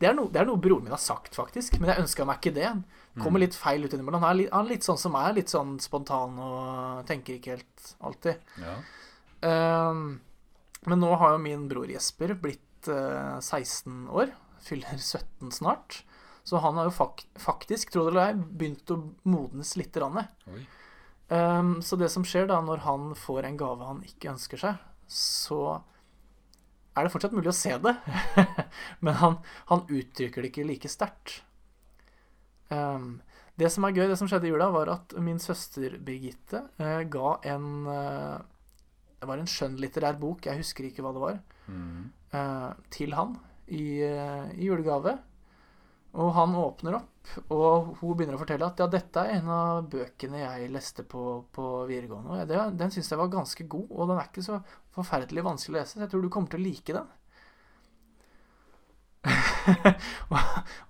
Det 0.00 0.08
er, 0.08 0.16
no, 0.16 0.26
det 0.32 0.40
er 0.40 0.48
noe 0.48 0.60
broren 0.60 0.86
min 0.86 0.94
har 0.94 1.02
sagt, 1.02 1.34
faktisk. 1.36 1.76
Men 1.80 1.92
jeg 1.92 2.06
ønska 2.06 2.24
meg 2.28 2.40
ikke 2.40 2.56
det. 2.56 2.70
Kommer 3.22 3.42
litt 3.42 3.54
feil 3.54 3.84
ut 3.84 3.92
innimellom. 3.94 4.22
Han 4.24 4.32
er 4.32 4.40
litt, 4.42 4.52
han 4.52 4.66
er 4.66 4.74
litt 4.74 4.86
sånn 4.86 4.98
som 4.98 5.14
meg. 5.14 5.36
Litt 5.36 5.52
sånn 5.52 5.76
spontan 5.82 6.38
og 6.42 7.04
tenker 7.08 7.38
ikke 7.38 7.56
helt 7.56 7.90
alltid. 8.02 8.54
Ja. 8.58 8.78
Um, 9.44 10.06
men 10.88 11.00
nå 11.00 11.12
har 11.20 11.36
jo 11.36 11.42
min 11.44 11.68
bror 11.70 11.90
Jesper 11.90 12.34
blitt 12.40 12.88
uh, 12.90 13.38
16 13.38 14.08
år. 14.10 14.34
Fyller 14.64 14.98
17 14.98 15.54
snart. 15.54 16.02
Så 16.44 16.60
han 16.60 16.76
har 16.76 16.90
jo 16.90 16.96
fak 16.96 17.22
faktisk, 17.40 17.92
tro 17.92 18.04
det 18.04 18.12
eller 18.12 18.26
ei, 18.26 18.34
begynt 18.36 18.90
å 18.92 18.98
modnes 19.24 19.76
lite 19.80 20.02
grann. 20.02 20.26
Oi. 20.52 20.64
Ehm, 21.32 21.78
så 21.82 21.96
det 21.96 22.10
som 22.12 22.24
skjer 22.26 22.50
da, 22.50 22.60
når 22.60 22.82
han 22.84 23.14
får 23.16 23.48
en 23.48 23.56
gave 23.56 23.88
han 23.88 24.02
ikke 24.04 24.34
ønsker 24.34 24.60
seg, 24.60 24.82
så 25.08 25.60
er 26.94 27.06
det 27.06 27.12
fortsatt 27.14 27.34
mulig 27.34 27.50
å 27.50 27.56
se 27.56 27.72
det. 27.80 27.94
Men 29.04 29.18
han, 29.22 29.38
han 29.72 29.86
uttrykker 29.88 30.44
det 30.44 30.52
ikke 30.52 30.68
like 30.68 30.92
sterkt. 30.92 31.40
Ehm, 32.72 33.20
det 33.60 33.68
som 33.72 33.84
er 33.84 33.94
gøy, 33.94 34.06
det 34.08 34.16
som 34.18 34.28
skjedde 34.30 34.48
i 34.48 34.52
jula, 34.54 34.70
var 34.74 34.90
at 34.94 35.14
min 35.22 35.38
søster 35.38 35.98
Birgitte 36.02 36.64
uh, 36.80 37.02
ga 37.06 37.36
en 37.52 37.66
uh, 37.86 38.38
Det 39.20 39.28
var 39.28 39.38
en 39.40 39.50
skjønnlitterær 39.50 40.18
bok, 40.20 40.46
jeg 40.48 40.58
husker 40.58 40.88
ikke 40.88 41.04
hva 41.04 41.12
det 41.16 41.22
var, 41.22 41.42
Mm. 41.64 42.10
uh, 42.34 42.72
til 42.92 43.14
han 43.16 43.38
i, 43.72 44.02
i 44.04 44.66
julegave. 44.66 45.14
Og 46.14 46.28
han 46.36 46.52
åpner 46.54 46.94
opp, 46.98 47.30
og 47.50 47.94
hun 47.98 48.12
begynner 48.14 48.36
å 48.36 48.42
fortelle 48.42 48.66
at 48.68 48.78
ja, 48.78 48.86
dette 48.86 49.22
er 49.24 49.38
en 49.40 49.48
av 49.50 49.88
bøkene 49.90 50.42
jeg 50.42 50.68
leste 50.70 51.02
på, 51.08 51.22
på 51.50 51.64
videregående. 51.88 52.36
Og 52.36 52.50
det, 52.50 52.60
den 52.78 52.92
syns 52.94 53.08
jeg 53.10 53.18
var 53.18 53.32
ganske 53.32 53.66
god, 53.66 53.88
og 53.90 54.12
den 54.12 54.20
er 54.20 54.28
ikke 54.28 54.44
så 54.44 54.60
forferdelig 54.94 55.42
vanskelig 55.46 55.74
å 55.74 55.80
lese. 55.80 55.96
Så 55.96 56.04
jeg 56.04 56.12
tror 56.12 56.22
du 56.22 56.28
kommer 56.30 56.52
til 56.52 56.60
å 56.60 56.66
like 56.68 56.94
den. 56.94 57.08
og 60.32 60.38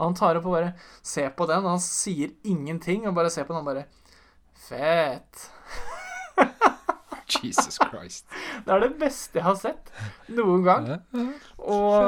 han 0.01 0.17
tar 0.19 0.39
opp 0.39 0.49
og 0.49 0.57
bare 0.57 0.73
ser 1.05 1.31
på 1.37 1.47
den, 1.51 1.65
og 1.65 1.77
han 1.77 1.83
sier 1.83 2.35
ingenting, 2.49 3.07
og 3.09 3.17
bare 3.17 3.33
ser 3.33 3.47
på 3.49 3.55
den 3.55 3.63
og 3.63 3.69
bare 3.71 3.87
Fett. 4.65 5.51
Jesus 7.35 7.77
Christ. 7.77 8.25
Det 8.65 8.73
er 8.73 8.81
det 8.85 8.95
beste 9.01 9.41
jeg 9.41 9.45
har 9.45 9.59
sett 9.61 9.91
noen 10.33 10.63
gang. 10.65 10.89
Og 11.59 11.97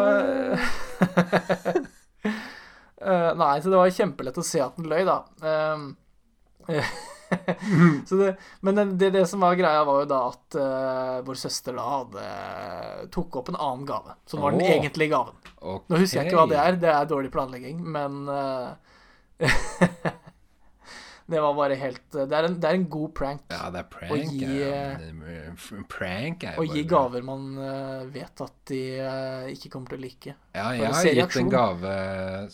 eh, 3.01 3.31
Nei, 3.37 3.55
så 3.61 3.73
det 3.73 3.77
var 3.81 3.93
kjempelett 3.99 4.41
å 4.41 4.47
se 4.47 4.63
at 4.65 4.79
den 4.79 4.89
løy, 4.93 5.03
da. 5.09 5.19
Så 8.09 8.19
det, 8.21 8.33
men 8.67 8.81
det, 8.99 9.11
det, 9.15 9.25
som 9.31 9.45
var 9.45 9.59
greia, 9.59 9.85
var 9.87 10.03
jo 10.03 10.09
da 10.11 10.21
at 10.33 10.59
uh, 10.61 11.17
vår 11.27 11.41
søster 11.41 11.77
da 11.77 11.87
hadde 11.93 12.27
tok 13.15 13.41
opp 13.43 13.51
en 13.53 13.59
annen 13.59 13.87
gave. 13.89 14.17
Som 14.27 14.45
var 14.45 14.57
den 14.57 14.67
egentlige 14.67 15.15
gaven. 15.15 15.39
Okay. 15.57 15.89
Nå 15.91 16.03
husker 16.03 16.23
jeg 16.23 16.31
ikke 16.31 16.41
hva 16.43 16.51
det 16.51 16.61
er, 16.63 16.79
det 16.83 16.93
er 16.93 17.11
dårlig 17.11 17.33
planlegging, 17.35 17.83
men 17.97 18.25
uh, 18.31 18.77
Det 21.27 21.41
var 21.41 21.55
bare 21.59 21.75
helt 21.75 22.05
Det 22.15 22.31
er 22.31 22.47
en, 22.47 22.57
det 22.63 22.69
er 22.69 22.79
en 22.79 22.87
god 22.91 23.15
prank. 23.19 23.47
Ja, 23.51 23.67
det 23.75 23.81
er 23.83 23.89
prank. 23.91 24.13
Å 24.15 24.19
gi, 24.23 24.51
ja. 24.61 24.83
eh, 24.95 25.65
Prank 25.91 26.47
er 26.47 26.61
Å 26.63 26.67
gi 26.71 26.85
gaver 26.87 27.25
man 27.27 27.49
eh, 27.59 28.05
vet 28.15 28.43
at 28.45 28.55
de 28.71 28.83
eh, 29.03 29.49
ikke 29.57 29.73
kommer 29.75 29.91
til 29.91 29.99
å 29.99 30.05
like. 30.05 30.37
Ja, 30.55 30.69
jeg 30.79 30.93
har 30.95 31.11
gitt 31.21 31.39
en 31.43 31.51
gave 31.51 31.97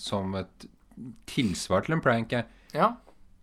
som 0.01 0.33
et 0.41 0.69
tilsvar 1.29 1.85
til 1.85 1.99
en 1.99 2.05
prank. 2.05 2.33
jeg. 2.33 2.49
Ja. 2.73 2.95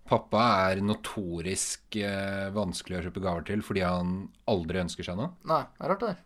Pappa 0.10 0.45
er 0.72 0.82
notorisk 0.82 2.00
eh, 2.02 2.48
vanskelig 2.56 2.98
å 2.98 3.04
kjøpe 3.06 3.22
gaver 3.22 3.45
til 3.45 3.62
fordi 3.65 3.84
han 3.86 4.24
aldri 4.50 4.82
ønsker 4.82 5.06
seg 5.06 5.19
noe. 5.19 5.36
Nei, 5.50 5.62
det 5.76 5.86
er 5.86 5.93
rart, 5.93 6.02
det 6.02 6.10
der. 6.10 6.26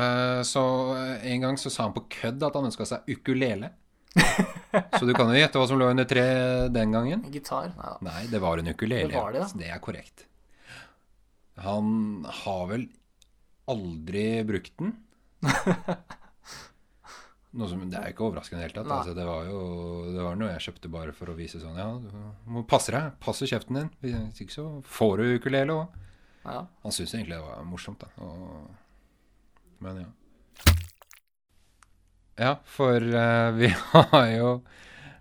Eh, 0.00 0.40
så 0.48 0.62
eh, 0.96 1.26
en 1.34 1.44
gang 1.44 1.60
så 1.60 1.72
sa 1.72 1.86
han 1.86 1.96
på 1.96 2.06
kødd 2.16 2.46
at 2.46 2.56
han 2.56 2.70
ønska 2.70 2.86
seg 2.88 3.12
ukulele. 3.12 3.74
så 4.98 5.04
du 5.06 5.12
kan 5.14 5.28
jo 5.30 5.36
gjette 5.38 5.60
hva 5.60 5.66
som 5.70 5.78
lå 5.78 5.90
under 5.92 6.08
treet 6.08 6.72
den 6.74 6.96
gangen. 6.96 7.26
Gitar? 7.34 7.70
Nei 7.76 7.92
da. 7.92 7.98
Nei, 8.08 8.24
det 8.32 8.40
var 8.42 8.62
en 8.62 8.72
ukulele. 8.72 9.12
Det 9.12 9.20
var 9.20 9.36
det, 9.36 9.44
ja. 9.44 9.50
så 9.52 9.60
det 9.60 9.70
er 9.74 9.84
korrekt. 9.84 10.24
Han 11.60 12.24
har 12.44 12.64
vel 12.72 12.88
aldri 13.70 14.26
brukt 14.48 14.72
den. 14.80 14.96
Som, 17.50 17.80
det 17.90 17.98
er 17.98 18.12
ikke 18.12 18.28
overraskende 18.28 18.60
i 18.60 18.62
det 18.62 18.68
hele 18.68 18.76
tatt. 18.76 18.92
Altså, 18.94 19.14
det 19.16 19.24
var 19.26 19.48
jo 19.48 19.62
det 20.14 20.22
var 20.22 20.36
noe 20.38 20.52
jeg 20.52 20.68
kjøpte 20.68 20.90
bare 20.92 21.14
for 21.16 21.32
å 21.32 21.34
vise 21.34 21.58
sånn 21.58 21.80
Ja, 21.80 21.88
du 21.98 22.52
må 22.54 22.62
passe 22.68 22.94
deg. 22.94 23.16
Passe 23.22 23.48
kjeften 23.50 23.80
din. 23.80 23.90
Hvis 24.04 24.44
ikke 24.44 24.54
så 24.54 24.66
får 24.86 25.18
du 25.18 25.34
ukulele 25.40 25.74
òg. 25.80 25.98
Ja. 26.44 26.62
Han 26.84 26.94
syntes 26.94 27.16
egentlig 27.16 27.36
det 27.36 27.42
var 27.42 27.66
morsomt, 27.66 28.04
da. 28.04 28.08
Og, 28.22 28.70
men 29.82 30.04
ja. 30.04 30.08
Ja, 32.40 32.54
for 32.64 33.02
uh, 33.02 33.50
vi 33.58 33.68
har 33.92 34.30
jo 34.32 34.54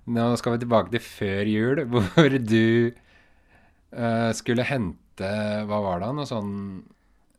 Nå 0.10 0.30
skal 0.40 0.56
vi 0.56 0.64
tilbake 0.64 0.94
til 0.94 1.04
før 1.04 1.50
jul, 1.50 1.82
hvor 1.92 2.38
du 2.38 2.94
uh, 2.94 4.32
skulle 4.38 4.70
hente 4.70 5.34
Hva 5.68 5.82
var 5.84 6.06
det? 6.06 6.14
Noe 6.16 6.30
sånn 6.30 6.54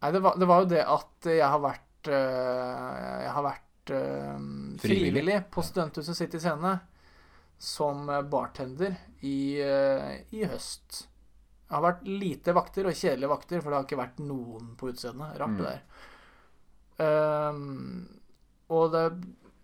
Nei, 0.01 0.13
det 0.15 0.21
var, 0.25 0.37
det 0.41 0.49
var 0.49 0.63
jo 0.63 0.71
det 0.71 0.85
at 0.85 1.31
jeg 1.31 1.47
har 1.47 1.63
vært 1.63 2.11
uh, 2.13 3.25
Jeg 3.25 3.35
har 3.39 3.47
vært 3.47 3.67
øh, 3.97 4.39
Frivillig. 4.81 5.13
frivillig 5.13 5.39
på 5.53 5.65
Studenthuset 5.67 6.19
City 6.19 6.41
Scene 6.43 6.79
som 7.61 8.09
bartender 8.31 8.95
i, 9.21 9.61
uh, 9.61 10.15
i 10.33 10.47
høst. 10.49 11.03
Det 11.69 11.77
har 11.77 11.85
vært 11.85 12.07
lite 12.09 12.55
vakter 12.57 12.89
og 12.89 12.97
kjedelige 12.97 13.31
vakter, 13.31 13.61
for 13.61 13.69
det 13.69 13.77
har 13.77 13.85
ikke 13.85 13.99
vært 14.01 14.23
noen 14.25 14.71
på 14.81 14.89
utestedene. 14.89 15.29
Rart, 15.39 15.59
det 15.59 15.67
der. 15.69 15.83
Um, 17.51 18.09
og 18.73 18.89
det, 18.95 19.05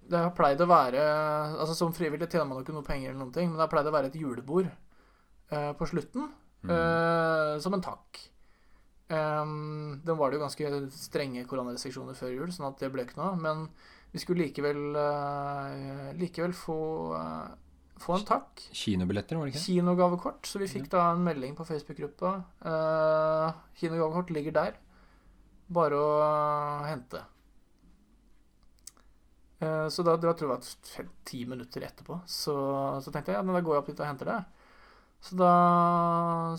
det 0.06 0.20
har 0.20 0.30
pleid 0.32 0.62
å 0.64 0.68
være 0.70 1.02
Altså 1.58 1.74
Som 1.76 1.90
frivillig 1.92 2.30
tjener 2.30 2.46
man 2.48 2.56
jo 2.56 2.64
ikke 2.64 2.76
noe 2.76 2.86
penger, 2.86 3.10
eller 3.10 3.20
noen 3.20 3.34
ting, 3.34 3.50
men 3.50 3.58
det 3.58 3.64
har 3.66 3.72
pleid 3.72 3.90
å 3.90 3.94
være 3.96 4.12
et 4.12 4.20
julebord 4.20 4.68
uh, 4.68 5.72
på 5.76 5.88
slutten 5.90 6.30
eh, 6.70 7.58
som 7.62 7.74
en 7.74 7.84
takk. 7.84 8.22
Um, 9.08 10.00
det 10.04 10.16
var 10.18 10.30
det 10.30 10.38
jo 10.38 10.42
ganske 10.42 10.70
strenge 10.96 11.44
koronarestriksjoner 11.46 12.16
før 12.18 12.32
jul, 12.34 12.50
sånn 12.54 12.70
at 12.70 12.80
det 12.82 12.90
ble 12.94 13.06
ikke 13.06 13.20
noe. 13.20 13.36
Men 13.38 13.66
vi 14.12 14.22
skulle 14.22 14.46
likevel, 14.46 14.82
eh, 14.96 16.10
likevel 16.20 16.54
få, 16.56 16.80
eh, 17.18 17.54
få 18.00 18.16
en 18.16 18.26
takk. 18.28 18.66
Kinobilletter, 18.72 19.36
var 19.36 19.46
det 19.46 19.54
ikke? 19.54 19.64
Kinogavekort. 19.66 20.46
Så 20.46 20.60
vi 20.62 20.68
fikk 20.70 20.90
da 20.92 21.10
en 21.12 21.24
melding 21.24 21.56
på 21.56 21.64
Facebook-gruppa. 21.64 22.32
Uh, 22.64 23.52
kinogavekort 23.80 24.30
ligger 24.30 24.52
der. 24.52 24.76
Bare 25.68 25.96
å 25.96 26.84
hente. 26.86 27.24
Eh, 29.58 29.88
så 29.88 30.02
da, 30.02 30.16
var, 30.16 30.36
tror 30.36 30.50
jeg 30.50 30.52
var 30.52 30.90
fem, 30.90 31.08
ti 31.24 31.44
minutter 31.48 31.86
etterpå. 31.86 32.20
Så, 32.28 32.54
så 33.02 33.12
tenkte 33.12 33.32
jeg 33.32 33.40
ja, 33.40 33.46
men 33.46 33.56
da 33.56 33.62
går 33.64 33.76
jeg 33.76 33.84
opp 33.84 33.90
dit 33.92 34.02
og 34.02 34.10
henter 34.10 34.32
det. 34.32 34.40
Så 35.26 35.38
da 35.40 35.52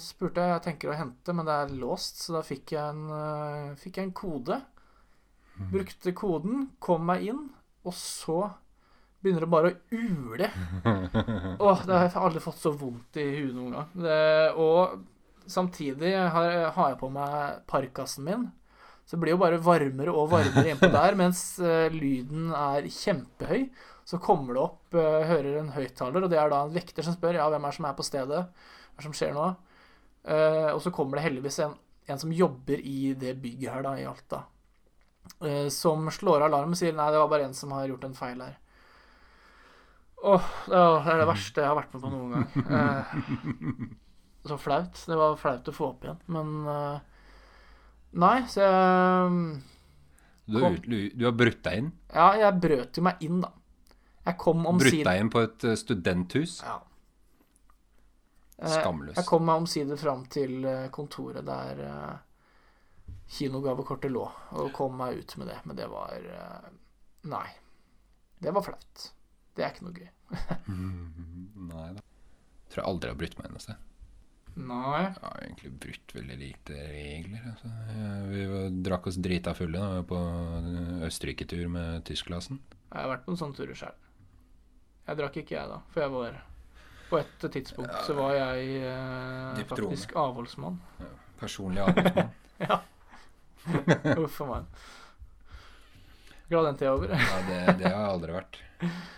spurte 0.02 0.44
jeg 0.44 0.56
jeg 0.56 0.64
tenker 0.66 0.92
å 0.92 0.98
hente, 0.98 1.36
men 1.36 1.46
det 1.48 1.56
er 1.56 1.76
låst, 1.78 2.24
så 2.24 2.40
da 2.40 2.42
fikk 2.46 2.74
jeg 2.74 2.96
en, 2.96 3.06
eh, 3.14 3.78
fikk 3.80 4.02
jeg 4.02 4.10
en 4.10 4.18
kode. 4.18 4.60
Brukte 5.72 6.14
koden, 6.18 6.70
kom 6.84 7.06
meg 7.08 7.28
inn, 7.32 7.44
og 7.88 7.96
så 7.98 8.42
begynner 9.24 9.44
det 9.44 9.52
bare 9.52 9.72
å 9.72 9.78
ule. 9.92 10.50
Åh, 11.66 11.84
det 11.88 11.96
har 11.96 12.08
jeg 12.08 12.22
aldri 12.22 12.44
fått 12.44 12.62
så 12.62 12.72
vondt 12.78 13.20
i 13.20 13.26
huet 13.40 13.56
noen 13.56 13.78
gang. 13.78 13.92
Det, 14.06 14.22
og 14.62 15.50
samtidig 15.50 16.14
har, 16.16 16.54
har 16.76 16.94
jeg 16.94 17.02
på 17.02 17.12
meg 17.14 17.62
parkasen 17.70 18.28
min. 18.28 18.48
Så 19.08 19.16
det 19.16 19.24
blir 19.24 19.38
jo 19.38 19.40
bare 19.40 19.60
varmere 19.64 20.12
og 20.12 20.34
varmere 20.34 20.74
innpå 20.74 20.90
der, 20.92 21.16
mens 21.22 21.44
uh, 21.64 21.88
lyden 21.94 22.52
er 22.56 22.90
kjempehøy. 22.92 23.70
Så 24.08 24.20
kommer 24.24 24.56
det 24.56 24.64
opp, 24.64 24.82
uh, 24.96 25.24
hører 25.28 25.62
en 25.62 25.72
høyttaler, 25.76 26.26
og 26.26 26.32
det 26.32 26.40
er 26.42 26.52
da 26.52 26.66
en 26.66 26.76
vekter 26.76 27.08
som 27.08 27.16
spør 27.16 27.40
ja, 27.40 27.48
hvem 27.52 27.64
er 27.64 27.74
det 27.74 27.80
som 27.80 27.88
er 27.90 27.98
på 27.98 28.08
stedet. 28.08 28.44
Hva 28.92 29.02
er 29.02 29.08
som 29.08 29.16
skjer 29.16 29.34
nå? 29.36 29.48
Uh, 30.28 30.74
og 30.74 30.82
så 30.84 30.92
kommer 30.92 31.18
det 31.18 31.28
heldigvis 31.30 31.62
en, 31.64 31.78
en 32.12 32.20
som 32.20 32.36
jobber 32.36 32.84
i 32.84 33.14
det 33.20 33.38
bygget 33.40 33.78
her 33.78 33.88
da, 33.88 33.96
i 33.96 34.08
Alta. 34.10 34.44
Eh, 35.46 35.68
som 35.74 36.08
slår 36.14 36.46
alarm 36.48 36.74
og 36.76 36.80
sier 36.80 36.94
nei, 36.98 37.10
det 37.14 37.20
var 37.22 37.30
bare 37.32 37.48
en 37.50 37.54
som 37.58 37.72
har 37.76 37.88
gjort 37.90 38.04
en 38.08 38.16
feil 38.18 38.42
her. 38.46 38.56
Åh, 40.28 40.48
det 40.66 40.80
er 41.14 41.20
det 41.22 41.28
verste 41.30 41.62
jeg 41.62 41.70
har 41.70 41.78
vært 41.78 41.94
med 41.94 42.02
på 42.04 42.12
noen 42.14 42.32
gang. 42.34 42.48
Eh, 42.80 44.48
så 44.48 44.58
flaut. 44.60 45.04
Det 45.08 45.18
var 45.20 45.36
flaut 45.40 45.68
å 45.70 45.76
få 45.76 45.90
opp 45.92 46.06
igjen, 46.08 46.20
men 46.32 46.54
eh, 46.74 46.98
Nei, 48.18 48.38
så 48.50 48.64
jeg 48.64 49.32
Du, 50.48 50.58
har 50.64 50.72
ut- 50.78 50.86
du, 50.88 50.98
du 51.14 51.26
har 51.28 51.34
brutt 51.36 51.60
deg 51.68 51.82
inn? 51.84 51.90
Ja, 52.16 52.30
jeg 52.40 52.60
brøt 52.64 52.98
jo 52.98 53.04
meg 53.04 53.20
inn, 53.28 53.42
da. 53.44 53.52
Jeg 54.28 54.38
kom 54.42 54.64
Brutt 54.80 55.04
deg 55.06 55.20
inn 55.22 55.30
på 55.32 55.42
et 55.44 55.64
eh, 55.68 55.76
studenthus? 55.80 56.62
Ja. 56.66 56.78
Eh, 58.58 58.72
Skamløs. 58.80 59.16
Jeg 59.20 59.28
kom 59.28 59.46
meg 59.46 59.62
omsider 59.62 60.00
fram 60.02 60.24
til 60.34 60.64
eh, 60.66 60.88
kontoret 60.96 61.46
der 61.46 61.84
kinogavekortet 63.28 64.12
lå, 64.12 64.24
og 64.56 64.70
kom 64.76 64.98
meg 65.00 65.20
ut 65.20 65.38
med 65.40 65.52
det. 65.52 65.58
Men 65.68 65.80
det 65.80 65.88
var 65.92 66.16
eh, 66.16 66.70
Nei. 67.28 67.48
Det 68.40 68.54
var 68.54 68.64
flaut. 68.64 69.08
Det 69.58 69.66
er 69.66 69.74
ikke 69.74 69.88
noe 69.88 69.98
gøy. 69.98 70.10
Nei 71.72 71.90
da. 71.98 72.04
Tror 72.68 72.84
jeg 72.84 72.90
aldri 72.92 73.12
har 73.12 73.20
brutt 73.20 73.38
meg 73.40 73.62
sted. 73.64 73.84
Nei. 74.58 75.04
Jeg 75.04 75.22
har 75.22 75.44
egentlig 75.44 75.72
brutt 75.84 76.14
veldig 76.16 76.38
lite 76.40 76.78
regler. 76.90 77.46
Altså. 77.52 77.72
Vi 78.32 78.44
var, 78.50 78.68
drakk 78.88 79.10
oss 79.12 79.20
drita 79.22 79.54
fulle 79.58 79.82
da 79.82 79.90
vi 79.92 80.02
var 80.02 80.08
på 80.10 80.22
Østerrike-tur 81.08 81.68
med 81.74 82.04
tyskklassen. 82.10 82.62
Jeg 82.88 82.98
har 82.98 83.12
vært 83.12 83.26
på 83.28 83.34
en 83.34 83.42
sånn 83.42 83.56
tur 83.58 83.74
sjøl. 83.78 83.96
Jeg 85.08 85.20
drakk 85.22 85.40
ikke, 85.44 85.56
jeg, 85.56 85.72
da. 85.72 85.80
For 85.94 86.04
jeg 86.04 86.14
var 86.16 86.40
På 87.08 87.20
et 87.22 87.46
tidspunkt 87.54 87.94
så 88.04 88.18
var 88.18 88.34
jeg 88.36 88.82
eh, 88.84 89.62
faktisk 89.70 90.16
avholdsmann. 90.20 90.82
Personlig 91.40 91.86
avholdsmann. 91.86 92.34
Uff 94.24 94.42
a 94.42 94.50
meg. 94.50 94.82
Glad 96.48 96.70
den 96.70 96.78
tida 96.80 96.92
er 96.92 96.96
over. 96.96 97.14
Ja, 97.14 97.40
det, 97.48 97.62
det 97.82 97.90
har 97.90 97.98
jeg 97.98 98.12
aldri 98.14 98.36
vært. 98.38 98.60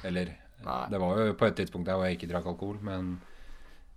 Eller 0.10 0.32
Nei. 0.66 0.86
Det 0.92 1.00
var 1.00 1.20
jo 1.22 1.36
på 1.40 1.48
et 1.48 1.56
tidspunkt 1.56 1.88
der 1.88 1.96
hvor 1.96 2.10
jeg 2.10 2.18
ikke 2.18 2.28
drakk 2.32 2.50
alkohol, 2.52 2.80
men 2.84 3.14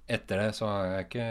etter 0.07 0.45
det 0.45 0.53
så 0.55 0.69
har 0.71 0.91
jeg 0.93 1.09
ikke 1.09 1.27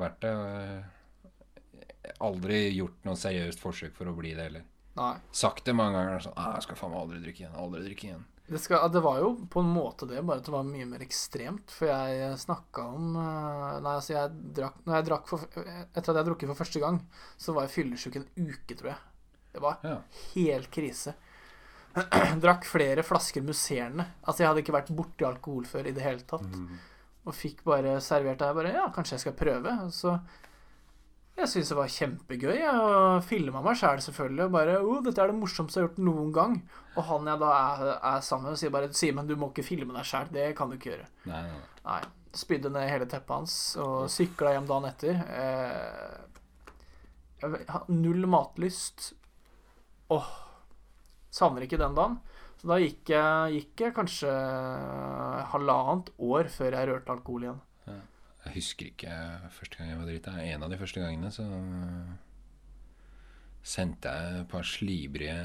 vært 0.00 0.18
det. 0.24 0.32
jeg 0.32 2.10
har 2.10 2.20
Aldri 2.26 2.58
gjort 2.74 3.06
noe 3.06 3.18
seriøst 3.18 3.62
forsøk 3.62 3.94
for 3.96 4.10
å 4.10 4.16
bli 4.16 4.34
det 4.36 4.48
heller. 4.48 4.66
Nei. 4.96 5.14
Sagt 5.32 5.64
det 5.64 5.72
mange 5.74 5.96
ganger. 5.96 6.20
sånn, 6.20 6.34
«Ah, 6.36 6.52
'Jeg 6.54 6.62
skal 6.66 6.76
faen 6.76 6.90
meg 6.92 7.00
aldri 7.00 7.20
drikke 7.22 7.40
igjen'. 7.46 7.56
Aldri 7.56 7.80
drikke 7.86 8.04
igjen. 8.10 8.24
Det, 8.52 8.58
skal, 8.60 8.88
det 8.92 9.00
var 9.00 9.18
jo 9.22 9.28
på 9.48 9.60
en 9.62 9.70
måte 9.72 10.06
det, 10.08 10.20
bare 10.26 10.38
at 10.42 10.44
det 10.44 10.52
var 10.52 10.64
mye 10.64 10.84
mer 10.84 10.98
ekstremt. 11.00 11.70
For 11.70 11.86
jeg 11.88 12.34
snakka 12.42 12.82
om 12.92 13.16
eh, 13.16 13.80
Nei, 13.80 13.94
altså, 13.94 14.12
jeg 14.12 14.30
drakk 14.52 14.74
Når 14.84 14.94
jeg 14.98 15.04
drakk 15.06 15.26
for, 15.30 15.38
Etter 15.38 15.96
at 15.96 16.04
jeg 16.04 16.14
hadde 16.14 16.24
drukket 16.28 16.48
for 16.52 16.60
første 16.64 16.80
gang, 16.82 16.98
så 17.38 17.54
var 17.54 17.62
jeg 17.64 17.74
fyllesyk 17.78 18.16
en 18.16 18.26
uke, 18.36 18.74
tror 18.76 18.90
jeg. 18.92 18.98
Det 19.54 19.60
var 19.62 19.78
Ja. 19.84 19.96
helt 20.34 20.70
krise. 20.70 21.14
Drakk 22.44 22.64
flere 22.64 23.02
flasker 23.04 23.42
musserende. 23.44 24.06
Altså, 24.24 24.42
jeg 24.42 24.48
hadde 24.48 24.62
ikke 24.64 24.76
vært 24.76 24.92
borti 24.96 25.24
alkohol 25.28 25.64
før 25.68 25.86
i 25.88 25.92
det 25.92 26.02
hele 26.04 26.20
tatt. 26.24 26.46
Mm. 26.48 26.78
Og 27.26 27.34
fikk 27.36 27.62
bare 27.64 28.00
servert 28.00 28.38
det. 28.40 28.46
her. 28.48 28.54
bare 28.54 28.72
Ja, 28.72 28.86
kanskje 28.90 29.12
jeg 29.18 29.20
skal 29.26 29.32
prøve. 29.38 29.74
Og 29.84 29.92
så 29.92 30.18
Jeg 31.38 31.48
syns 31.48 31.70
det 31.72 31.76
var 31.78 31.88
kjempegøy 31.90 32.56
jeg, 32.58 32.72
å 32.76 33.20
filme 33.24 33.62
meg 33.64 33.76
sjæl, 33.80 34.00
selvfølgelig. 34.04 34.44
Og 34.44 34.52
bare 34.52 34.74
Å, 34.84 34.96
dette 35.06 35.22
er 35.22 35.32
det 35.32 35.38
morsomste 35.38 35.80
jeg 35.80 35.86
har 35.86 35.88
gjort 35.88 36.02
noen 36.04 36.32
gang. 36.36 36.58
Og 36.92 37.06
han 37.08 37.30
jeg 37.30 37.40
da 37.40 37.52
er, 37.56 37.84
er 38.12 38.26
sammen 38.26 38.52
med, 38.52 38.60
sier 38.60 38.74
bare 38.74 38.92
Simen, 38.96 39.28
du 39.30 39.34
må 39.40 39.48
ikke 39.50 39.64
filme 39.66 39.96
deg 39.96 40.04
sjæl. 40.08 40.28
Det 40.34 40.50
kan 40.58 40.68
du 40.68 40.76
ikke 40.76 40.92
gjøre. 40.92 41.08
Nei, 41.30 41.40
nei, 41.48 41.62
nei. 41.86 42.02
Spydde 42.36 42.70
ned 42.72 42.88
hele 42.88 43.08
teppet 43.08 43.34
hans 43.34 43.54
og 43.80 43.96
sykla 44.12 44.54
hjem 44.54 44.68
dagen 44.68 44.88
etter. 44.88 45.14
Eh, 45.40 46.14
null 47.92 48.28
matlyst. 48.30 49.10
Åh. 50.12 50.30
Savner 51.32 51.64
ikke 51.66 51.80
den 51.80 51.96
dagen. 51.96 52.20
Så 52.60 52.68
da 52.70 52.76
gikk 52.78 53.10
jeg, 53.10 53.56
gikk 53.56 53.86
jeg 53.86 53.94
kanskje 53.96 54.30
halvannet 55.52 56.12
år 56.22 56.48
før 56.52 56.76
jeg 56.76 56.88
rørte 56.92 57.14
alkohol 57.16 57.48
igjen. 57.48 57.60
Jeg 58.42 58.54
husker 58.56 58.88
ikke 58.90 59.16
første 59.54 59.78
gang 59.78 59.90
jeg 59.92 59.98
var 60.00 60.08
drita. 60.08 60.36
En 60.42 60.64
av 60.66 60.72
de 60.72 60.78
første 60.80 61.02
gangene 61.02 61.30
så 61.30 61.46
sendte 63.62 64.10
jeg 64.10 64.40
et 64.40 64.48
par 64.50 64.66
slibrige 64.66 65.36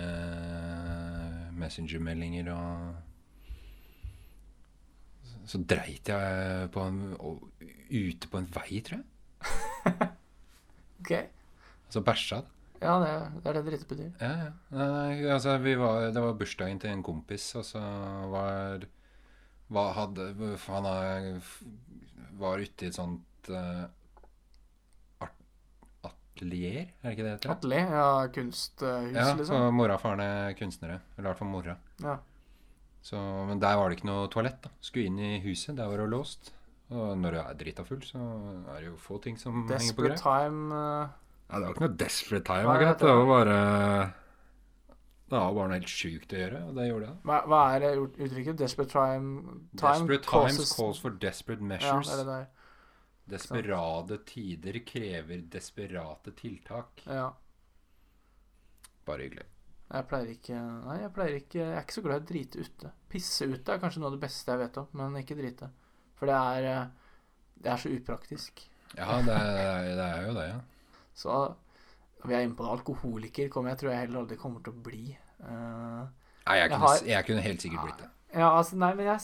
messengermeldinger 1.57 2.49
og 2.55 2.95
Så 5.47 5.61
dreit 5.63 6.09
jeg 6.11 6.69
på 6.75 6.81
en, 6.83 6.97
ute 7.87 8.27
på 8.27 8.39
en 8.41 8.49
vei, 8.51 8.81
tror 8.83 8.99
jeg. 8.99 9.05
Ok. 10.97 11.11
Altså 11.87 12.01
bæsja. 12.03 12.41
Ja, 12.81 12.95
det, 12.99 13.11
det 13.43 13.49
er 13.49 13.53
det 13.57 13.61
dritt 13.69 13.87
betyr. 13.87 14.09
Ja, 14.19 14.31
ja. 14.41 14.49
Nei, 14.75 15.23
altså, 15.31 15.55
vi 15.63 15.77
var, 15.79 16.09
det 16.11 16.21
var 16.21 16.35
bursdagen 16.37 16.81
til 16.81 16.91
en 16.91 17.03
kompis, 17.05 17.45
og 17.55 17.63
så 17.65 17.79
var 18.33 18.83
hva 19.71 19.85
hadde, 19.93 20.29
Han 20.67 20.85
er- 20.85 21.41
var 22.37 22.59
ute 22.61 22.85
i 22.85 22.87
et 22.87 22.95
sånt 22.95 23.49
uh, 23.49 23.85
atelier, 26.37 26.87
er 27.01 27.09
det 27.09 27.13
ikke 27.15 27.23
det 27.25 27.29
det 27.31 27.35
heter? 27.37 27.53
Atelier, 27.55 27.93
ja, 27.97 28.27
kunsthus, 28.33 29.13
Ja, 29.15 29.33
liksom. 29.35 29.55
og 29.55 29.73
mora 29.73 29.95
og 29.97 30.01
faren 30.03 30.21
er 30.21 30.53
kunstnere. 30.59 30.99
Eller 31.17 31.25
i 31.25 31.31
hvert 31.31 31.39
fall 31.41 31.49
mora. 31.51 31.77
Ja. 32.03 32.17
Så, 33.01 33.17
men 33.47 33.59
der 33.59 33.75
var 33.79 33.89
det 33.89 33.97
ikke 33.97 34.09
noe 34.09 34.27
toalett. 34.29 34.61
da 34.61 34.69
Skulle 34.81 35.07
inn 35.09 35.19
i 35.19 35.39
huset, 35.41 35.75
der 35.77 35.87
var 35.89 35.97
det 35.97 36.09
låst. 36.11 36.51
Og 36.91 37.17
når 37.19 37.31
du 37.31 37.39
er 37.41 37.57
drita 37.59 37.83
full, 37.83 38.01
så 38.05 38.19
er 38.71 38.79
det 38.79 38.87
jo 38.91 38.95
få 39.01 39.17
ting 39.23 39.37
som 39.39 39.65
henger 39.67 39.95
på 39.95 40.05
Desperate 40.07 40.21
time 40.23 40.71
uh... 40.71 41.07
Ja, 41.47 41.59
det 41.59 41.63
var 41.65 41.73
ikke 41.73 41.85
noe 41.87 41.97
desperate 41.99 42.45
time. 42.47 42.71
Akkurat. 42.73 42.99
det 42.99 43.07
var 43.07 43.27
bare 43.31 43.57
Det 45.27 45.35
var 45.35 45.53
bare 45.57 45.67
noe 45.67 45.75
helt 45.79 45.91
sjukt 45.91 46.31
å 46.31 46.37
gjøre, 46.39 46.59
og 46.69 46.75
det 46.77 46.85
gjorde 46.87 47.07
jeg. 47.09 47.17
hva, 47.27 47.37
hva 47.51 47.61
er 47.75 47.79
det 47.83 47.89
ut- 47.99 48.19
uttrykket? 48.23 48.57
Desperate 48.61 48.91
time, 48.93 49.41
time 49.75 49.91
Desperate 50.07 50.23
times 50.23 50.57
causes- 50.57 50.75
calls 50.77 50.99
for 51.03 51.09
desperate 51.11 51.61
measures. 51.61 52.07
Ja, 52.07 52.15
det 52.15 52.27
er 52.27 52.31
det. 52.31 52.47
Desperate 53.27 54.17
tider 54.25 54.79
krever 54.87 55.41
desperate 55.51 56.31
tiltak. 56.39 57.03
Ja. 57.05 57.31
Bare 59.07 59.23
hyggelig. 59.27 59.45
Jeg 59.87 60.07
pleier 60.09 60.31
ikke 60.33 60.55
Nei, 60.83 60.95
jeg 60.99 61.11
pleier 61.15 61.35
ikke 61.39 61.59
Jeg 61.61 61.75
er 61.77 61.83
ikke 61.85 61.95
så 61.95 62.01
glad 62.03 62.17
i 62.17 62.23
å 62.23 62.27
drite 62.31 62.63
ute. 62.65 62.89
Pisse 63.07 63.45
ute 63.47 63.71
er 63.71 63.79
kanskje 63.79 64.01
noe 64.01 64.09
av 64.11 64.17
det 64.17 64.23
beste 64.25 64.51
jeg 64.51 64.59
vet 64.59 64.79
om, 64.81 64.87
men 64.99 65.15
ikke 65.21 65.37
drite. 65.39 65.69
For 66.19 66.27
det 66.27 66.35
er 66.35 66.67
eh, 66.71 66.87
Det 67.63 67.71
er 67.71 67.77
så 67.83 67.91
upraktisk. 67.95 68.65
Ja, 68.97 69.21
det 69.23 69.35
er, 69.35 69.87
det 69.95 70.07
er 70.07 70.25
jo 70.27 70.33
det, 70.35 70.47
ja. 70.49 70.59
Så 71.17 71.37
vi 72.25 72.33
er 72.33 72.41
inne 72.45 72.55
på 72.57 72.63
det, 72.65 72.71
alkoholiker 72.79 73.49
kommer 73.53 73.69
jeg 73.71 73.79
tror 73.81 73.91
jeg 73.91 73.99
heller 74.07 74.19
aldri 74.23 74.37
kommer 74.37 74.63
til 74.65 74.73
å 74.73 74.83
bli. 74.83 75.17
Uh, 75.41 76.05
Nei, 76.47 76.55
jeg 76.57 76.63
Jeg 76.63 76.69
kunne, 76.71 76.79
har- 76.87 77.05
jeg 77.05 77.25
kunne 77.25 77.41
helt 77.41 77.61
sikkert 77.61 77.83
blitt 77.83 77.97
det. 77.99 78.09
ja, 78.39 78.49
altså, 78.57 78.75
nei, 78.77 78.93
men 78.95 79.05
jeg 79.05 79.19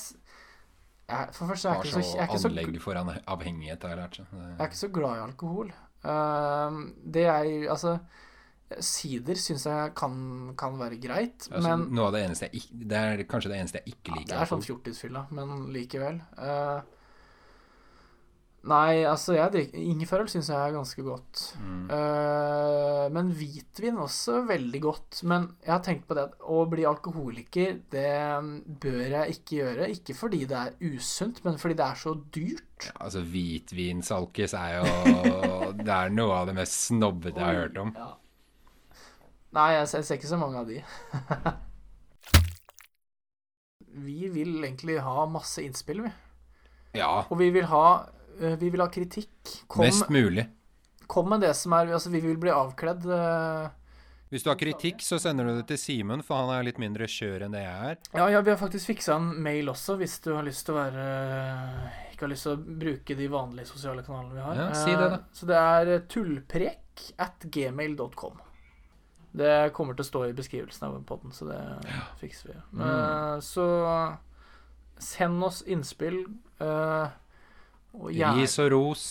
jeg, 1.09 1.27
For 1.33 1.47
først 1.47 1.65
jeg 1.65 1.71
er 1.73 1.81
ikke 1.83 1.91
så, 1.93 1.99
jeg 2.03 2.19
er 2.19 2.27
ikke 2.29 2.39
så, 2.39 2.47
anlegg 2.49 2.81
for 2.81 2.93
avhengighet, 3.27 3.81
har 3.83 3.89
jeg 3.89 3.97
lært. 3.97 4.15
Så. 4.15 4.23
jeg 4.31 4.59
er 4.59 4.69
ikke 4.69 4.77
så 4.77 4.91
glad 4.93 5.17
i 5.17 5.23
alkohol. 5.23 5.73
Uh, 6.03 6.77
det 7.13 7.23
jeg 7.27 7.67
Altså, 7.69 7.97
sider 8.79 9.35
syns 9.35 9.65
jeg 9.65 9.91
kan, 9.95 10.55
kan 10.57 10.77
være 10.79 10.97
greit, 11.01 11.47
Altså, 11.51 11.61
men 11.77 11.87
noe 11.93 12.07
av 12.07 12.13
det 12.15 12.23
eneste 12.25 12.47
jeg 12.49 12.61
ikke 12.63 12.87
Det 12.89 12.97
er 12.97 13.23
kanskje 13.29 13.51
det 13.51 13.59
eneste 13.59 13.81
jeg 13.83 13.93
ikke 13.93 14.15
liker. 14.17 14.33
Ja, 14.33 14.39
det 14.39 14.41
er 14.41 14.51
sånn 14.55 14.65
fjortisfylla, 14.65 15.25
men 15.31 15.67
likevel. 15.75 16.21
Eh, 16.37 16.81
nei, 18.69 19.03
altså, 19.07 19.33
jeg 19.35 19.51
drikker 19.53 19.81
Ingefærøl 19.81 20.29
syns 20.31 20.49
jeg 20.51 20.57
er 20.59 20.75
ganske 20.75 21.03
godt. 21.05 21.41
Mm. 21.59 21.83
Uh, 21.89 23.05
men 23.15 23.31
hvitvin 23.35 23.99
også 24.03 24.41
veldig 24.47 24.81
godt. 24.83 25.19
Men 25.29 25.49
jeg 25.65 25.73
har 25.73 25.83
tenkt 25.85 26.07
på 26.07 26.17
det 26.17 26.25
at 26.29 26.47
å 26.47 26.63
bli 26.71 26.87
alkoholiker, 26.87 27.77
det 27.91 28.07
bør 28.83 29.03
jeg 29.17 29.37
ikke 29.37 29.59
gjøre. 29.59 29.91
Ikke 29.97 30.17
fordi 30.17 30.43
det 30.49 30.59
er 30.59 30.95
usunt, 30.95 31.43
men 31.45 31.59
fordi 31.61 31.77
det 31.79 31.87
er 31.89 32.01
så 32.05 32.15
dyrt. 32.35 32.87
Ja, 32.87 32.95
altså, 33.07 33.23
hvitvinsalkis 33.33 34.55
er 34.59 34.79
jo 34.79 34.87
Det 35.83 35.93
er 35.93 36.11
noe 36.13 36.41
av 36.41 36.49
det 36.49 36.57
mest 36.57 36.89
snobbete 36.89 37.39
jeg 37.39 37.47
har 37.47 37.61
hørt 37.65 37.79
om. 37.81 37.93
Ja. 37.97 38.11
Nei, 39.53 39.69
jeg 39.75 39.87
ser, 39.89 40.01
jeg 40.01 40.07
ser 40.07 40.19
ikke 40.19 40.31
så 40.31 40.41
mange 40.41 40.63
av 40.63 40.69
de. 40.69 40.79
vi 44.07 44.29
vil 44.33 44.55
egentlig 44.63 44.97
ha 45.05 45.25
masse 45.29 45.61
innspill, 45.61 46.01
vi. 46.07 46.13
Ja, 46.93 47.23
Og 47.29 47.39
vi 47.39 47.49
vil 47.53 47.65
ha, 47.69 47.85
vi 48.39 48.69
vil 48.69 48.81
ha 48.81 48.87
kritikk. 48.89 49.63
Kom, 49.67 49.85
mest 49.85 50.09
mulig. 50.09 50.47
kom 51.07 51.29
med 51.29 51.41
det 51.41 51.53
som 51.55 51.73
er 51.73 51.91
Altså, 51.93 52.09
vi 52.09 52.19
vil 52.21 52.37
bli 52.37 52.49
avkledd. 52.51 53.05
eh, 53.05 53.69
Hvis 54.33 54.43
du 54.43 54.49
har 54.49 54.57
kritikk, 54.57 55.01
så 55.05 55.19
sender 55.21 55.45
du 55.45 55.55
det 55.59 55.67
til 55.67 55.77
Simen, 55.77 56.23
for 56.25 56.35
han 56.41 56.49
er 56.55 56.63
litt 56.65 56.79
mindre 56.81 57.05
skjør 57.05 57.43
enn 57.45 57.51
det 57.53 57.61
jeg 57.61 57.89
er. 57.91 57.97
Ja, 58.17 58.27
ja, 58.33 58.41
vi 58.41 58.49
har 58.49 58.57
faktisk 58.57 58.87
fiksa 58.89 59.15
en 59.19 59.27
mail 59.43 59.69
også, 59.69 59.95
hvis 59.99 60.19
du 60.25 60.31
har 60.33 60.41
lyst 60.43 60.65
til 60.65 60.73
å 60.73 60.79
være 60.79 61.03
Ikke 62.13 62.25
har 62.25 62.31
lyst 62.33 62.43
til 62.47 62.55
å 62.55 62.79
bruke 62.85 63.15
de 63.17 63.27
vanlige 63.29 63.67
sosiale 63.69 64.01
kanalene 64.03 64.33
vi 64.33 64.41
har. 64.41 64.55
Ja, 64.55 64.73
si 64.73 64.89
det, 64.91 65.09
da. 65.09 65.19
Eh, 65.21 65.29
Så 65.33 65.45
det 65.45 65.59
er 65.61 65.99
tullprek 66.09 67.11
at 67.19 67.45
gmail.com. 67.51 68.41
Det 69.35 69.73
kommer 69.73 69.95
til 69.97 70.03
å 70.05 70.09
stå 70.09 70.19
i 70.29 70.33
beskrivelsen 70.37 70.83
av 70.87 70.97
podden, 71.09 71.31
så 71.33 71.47
det 71.49 71.61
fikser 72.21 72.51
vi. 72.53 72.57
Mm. 72.77 72.83
Eh, 72.85 73.39
Så 73.41 74.17
send 74.99 75.43
oss 75.43 75.61
innspill. 75.65 76.25
eh, 76.59 76.65
Og 76.65 77.11
gjerne, 77.93 78.41
Ris 78.41 78.55
og 78.63 78.71
ros. 78.73 79.03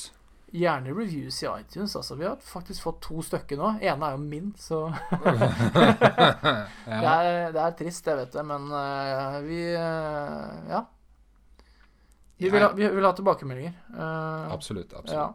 gjerne 0.53 0.93
reviews 0.97 1.43
i 1.43 1.47
iTunes. 1.51 1.95
Altså, 1.97 2.17
vi 2.19 2.27
har 2.27 2.37
faktisk 2.43 2.83
fått 2.87 3.01
to 3.07 3.23
stykker 3.25 3.57
nå. 3.61 3.69
Ene 3.81 4.09
er 4.09 4.17
jo 4.17 4.23
min, 4.25 4.51
så 4.59 4.81
Det 5.83 7.13
er, 7.13 7.53
det 7.55 7.63
er 7.63 7.77
trist, 7.79 8.07
jeg 8.07 8.19
vet 8.19 8.35
det, 8.35 8.45
men 8.49 8.67
uh, 8.73 9.39
vi 9.47 9.63
uh, 9.77 10.69
Ja. 10.73 10.83
Vi 12.43 12.51
vil, 12.51 12.63
ha, 12.65 12.73
vi 12.75 12.89
vil 12.91 13.05
ha 13.07 13.13
tilbakemeldinger 13.15 13.75
Uh, 13.95 14.51
Absolutt. 14.51 14.91
absolutt. 14.99 15.15
Ja. 15.15 15.29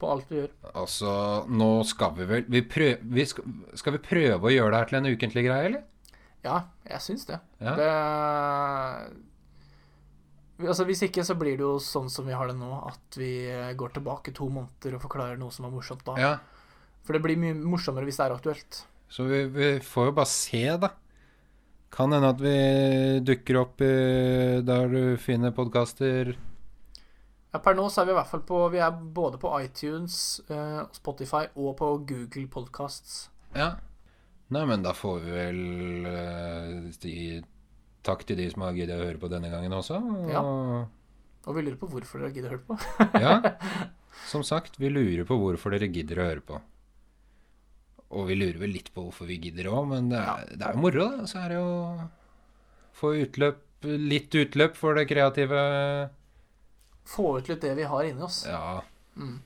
på 0.00 0.08
alt 0.12 0.26
vi 0.28 0.36
gjør. 0.42 0.50
Altså, 0.76 1.12
nå 1.48 1.68
skal 1.88 2.12
vi 2.18 2.26
vel 2.28 2.44
vi 2.52 2.60
prøv, 2.68 3.00
vi 3.16 3.24
skal, 3.28 3.44
skal 3.80 3.94
vi 3.96 4.00
prøve 4.04 4.48
å 4.48 4.52
gjøre 4.52 4.74
det 4.74 4.78
her 4.82 4.90
til 4.90 4.98
en 5.00 5.08
ukentlig 5.14 5.44
greie, 5.46 5.70
eller? 5.70 5.82
Ja, 6.44 6.58
jeg 6.88 7.00
syns 7.04 7.24
det. 7.28 7.38
Ja. 7.60 7.74
det 7.80 7.90
altså, 10.68 10.86
hvis 10.88 11.02
ikke 11.06 11.24
så 11.26 11.36
blir 11.38 11.58
det 11.58 11.64
jo 11.64 11.74
sånn 11.82 12.10
som 12.12 12.26
vi 12.28 12.36
har 12.36 12.50
det 12.50 12.56
nå, 12.58 12.70
at 12.90 13.18
vi 13.20 13.32
eh, 13.50 13.72
går 13.78 13.94
tilbake 13.96 14.34
to 14.36 14.48
måneder 14.52 14.96
og 14.96 15.04
forklarer 15.04 15.40
noe 15.40 15.54
som 15.54 15.66
var 15.66 15.74
morsomt 15.74 16.04
da. 16.06 16.16
Ja. 16.20 16.32
For 17.06 17.16
det 17.16 17.22
blir 17.24 17.40
mye 17.40 17.56
morsommere 17.56 18.08
hvis 18.08 18.20
det 18.20 18.26
er 18.26 18.36
aktuelt. 18.36 18.82
Så 19.10 19.26
vi, 19.26 19.44
vi 19.50 19.70
får 19.82 20.10
jo 20.10 20.16
bare 20.20 20.30
se, 20.30 20.64
da. 20.82 20.92
Kan 21.90 22.14
hende 22.14 22.30
at 22.30 22.42
vi 22.42 22.56
dukker 23.26 23.58
opp 23.64 23.82
eh, 23.82 24.60
der 24.62 24.92
du 24.92 25.02
finner 25.18 25.54
podkaster. 25.56 26.36
Ja, 27.50 27.58
per 27.58 27.74
nå 27.74 27.88
så 27.90 28.02
er 28.02 28.10
vi 28.10 28.14
i 28.14 28.18
hvert 28.20 28.30
fall 28.30 28.44
på 28.46 28.58
Vi 28.70 28.78
er 28.78 28.94
både 28.94 29.40
på 29.42 29.50
iTunes, 29.58 30.40
eh, 30.46 30.82
Spotify 30.94 31.48
og 31.56 31.74
på 31.80 31.94
Google 32.06 32.46
Podcasts. 32.52 33.24
Ja. 33.56 33.72
Nei, 34.54 34.62
men 34.66 34.82
da 34.82 34.94
får 34.94 35.18
vi 35.24 35.34
vel 35.34 35.58
si 36.94 37.16
takk 38.06 38.24
til 38.28 38.38
de 38.40 38.48
som 38.52 38.64
har 38.66 38.76
giddet 38.76 38.96
å 38.98 39.06
høre 39.06 39.20
på 39.20 39.30
denne 39.32 39.50
gangen 39.52 39.74
også. 39.76 40.00
Og, 40.00 40.30
Ja. 40.32 40.42
Og 41.48 41.56
vi 41.56 41.62
lurer 41.64 41.78
på 41.80 41.88
hvorfor 41.88 42.20
dere 42.20 42.34
gidder 42.36 42.52
å 42.52 42.56
høre 42.58 42.66
på. 42.68 42.76
ja. 43.24 43.36
Som 44.30 44.42
sagt, 44.44 44.74
vi 44.78 44.90
lurer 44.92 45.24
på 45.24 45.38
hvorfor 45.40 45.72
dere 45.72 45.88
gidder 45.88 46.20
å 46.20 46.26
høre 46.28 46.44
på. 46.44 46.58
Og 48.10 48.26
vi 48.28 48.36
lurer 48.36 48.58
vel 48.60 48.74
litt 48.74 48.90
på 48.92 49.06
hvorfor 49.06 49.28
vi 49.30 49.38
gidder 49.40 49.70
òg, 49.70 49.86
men 49.92 50.10
det 50.10 50.18
er, 50.20 50.48
det 50.50 50.66
er 50.66 50.74
jo 50.76 50.82
moro, 50.82 51.06
da. 51.14 51.28
Så 51.30 51.38
er 51.40 51.52
det 51.54 51.60
jo 51.60 52.08
Få 53.00 53.12
utløp, 53.16 53.62
litt 53.86 54.34
utløp 54.36 54.74
for 54.76 54.98
det 54.98 55.06
kreative. 55.08 55.60
Få 57.08 57.38
ut 57.38 57.48
litt 57.48 57.62
det 57.64 57.72
vi 57.78 57.86
har 57.88 58.04
inni 58.04 58.26
oss. 58.26 58.42
Ja. 58.50 58.82
Mm. 59.16 59.38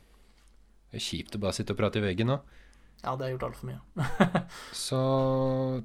Det 0.90 0.98
er 0.98 1.04
kjipt 1.04 1.36
å 1.36 1.42
bare 1.44 1.54
sitte 1.54 1.76
og 1.76 1.78
prate 1.78 2.00
i 2.00 2.04
veggen 2.04 2.32
nå. 2.32 2.40
Ja, 3.04 3.14
det 3.14 3.26
har 3.28 3.34
gjort 3.34 3.46
altfor 3.50 3.68
mye. 3.68 4.08
Så 4.86 5.00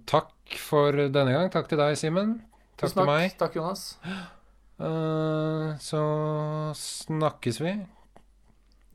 takk 0.10 0.56
for 0.64 0.96
denne 1.12 1.36
gang. 1.36 1.52
Takk 1.54 1.70
til 1.70 1.82
deg, 1.82 2.00
Simen. 2.00 2.40
Takk 2.80 2.94
til 2.96 3.10
meg. 3.10 3.34
Takk, 3.40 3.56
Jonas. 3.60 4.00
Uh, 4.80 5.76
så 5.90 6.04
snakkes 6.80 7.60
vi. 7.62 7.76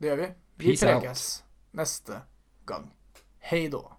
Det 0.01 0.09
gjør 0.09 0.21
vi. 0.23 0.29
Vi 0.57 0.77
prekes 0.79 1.43
neste 1.77 2.21
gang. 2.65 2.89
Hei 3.45 3.67
då. 3.69 3.94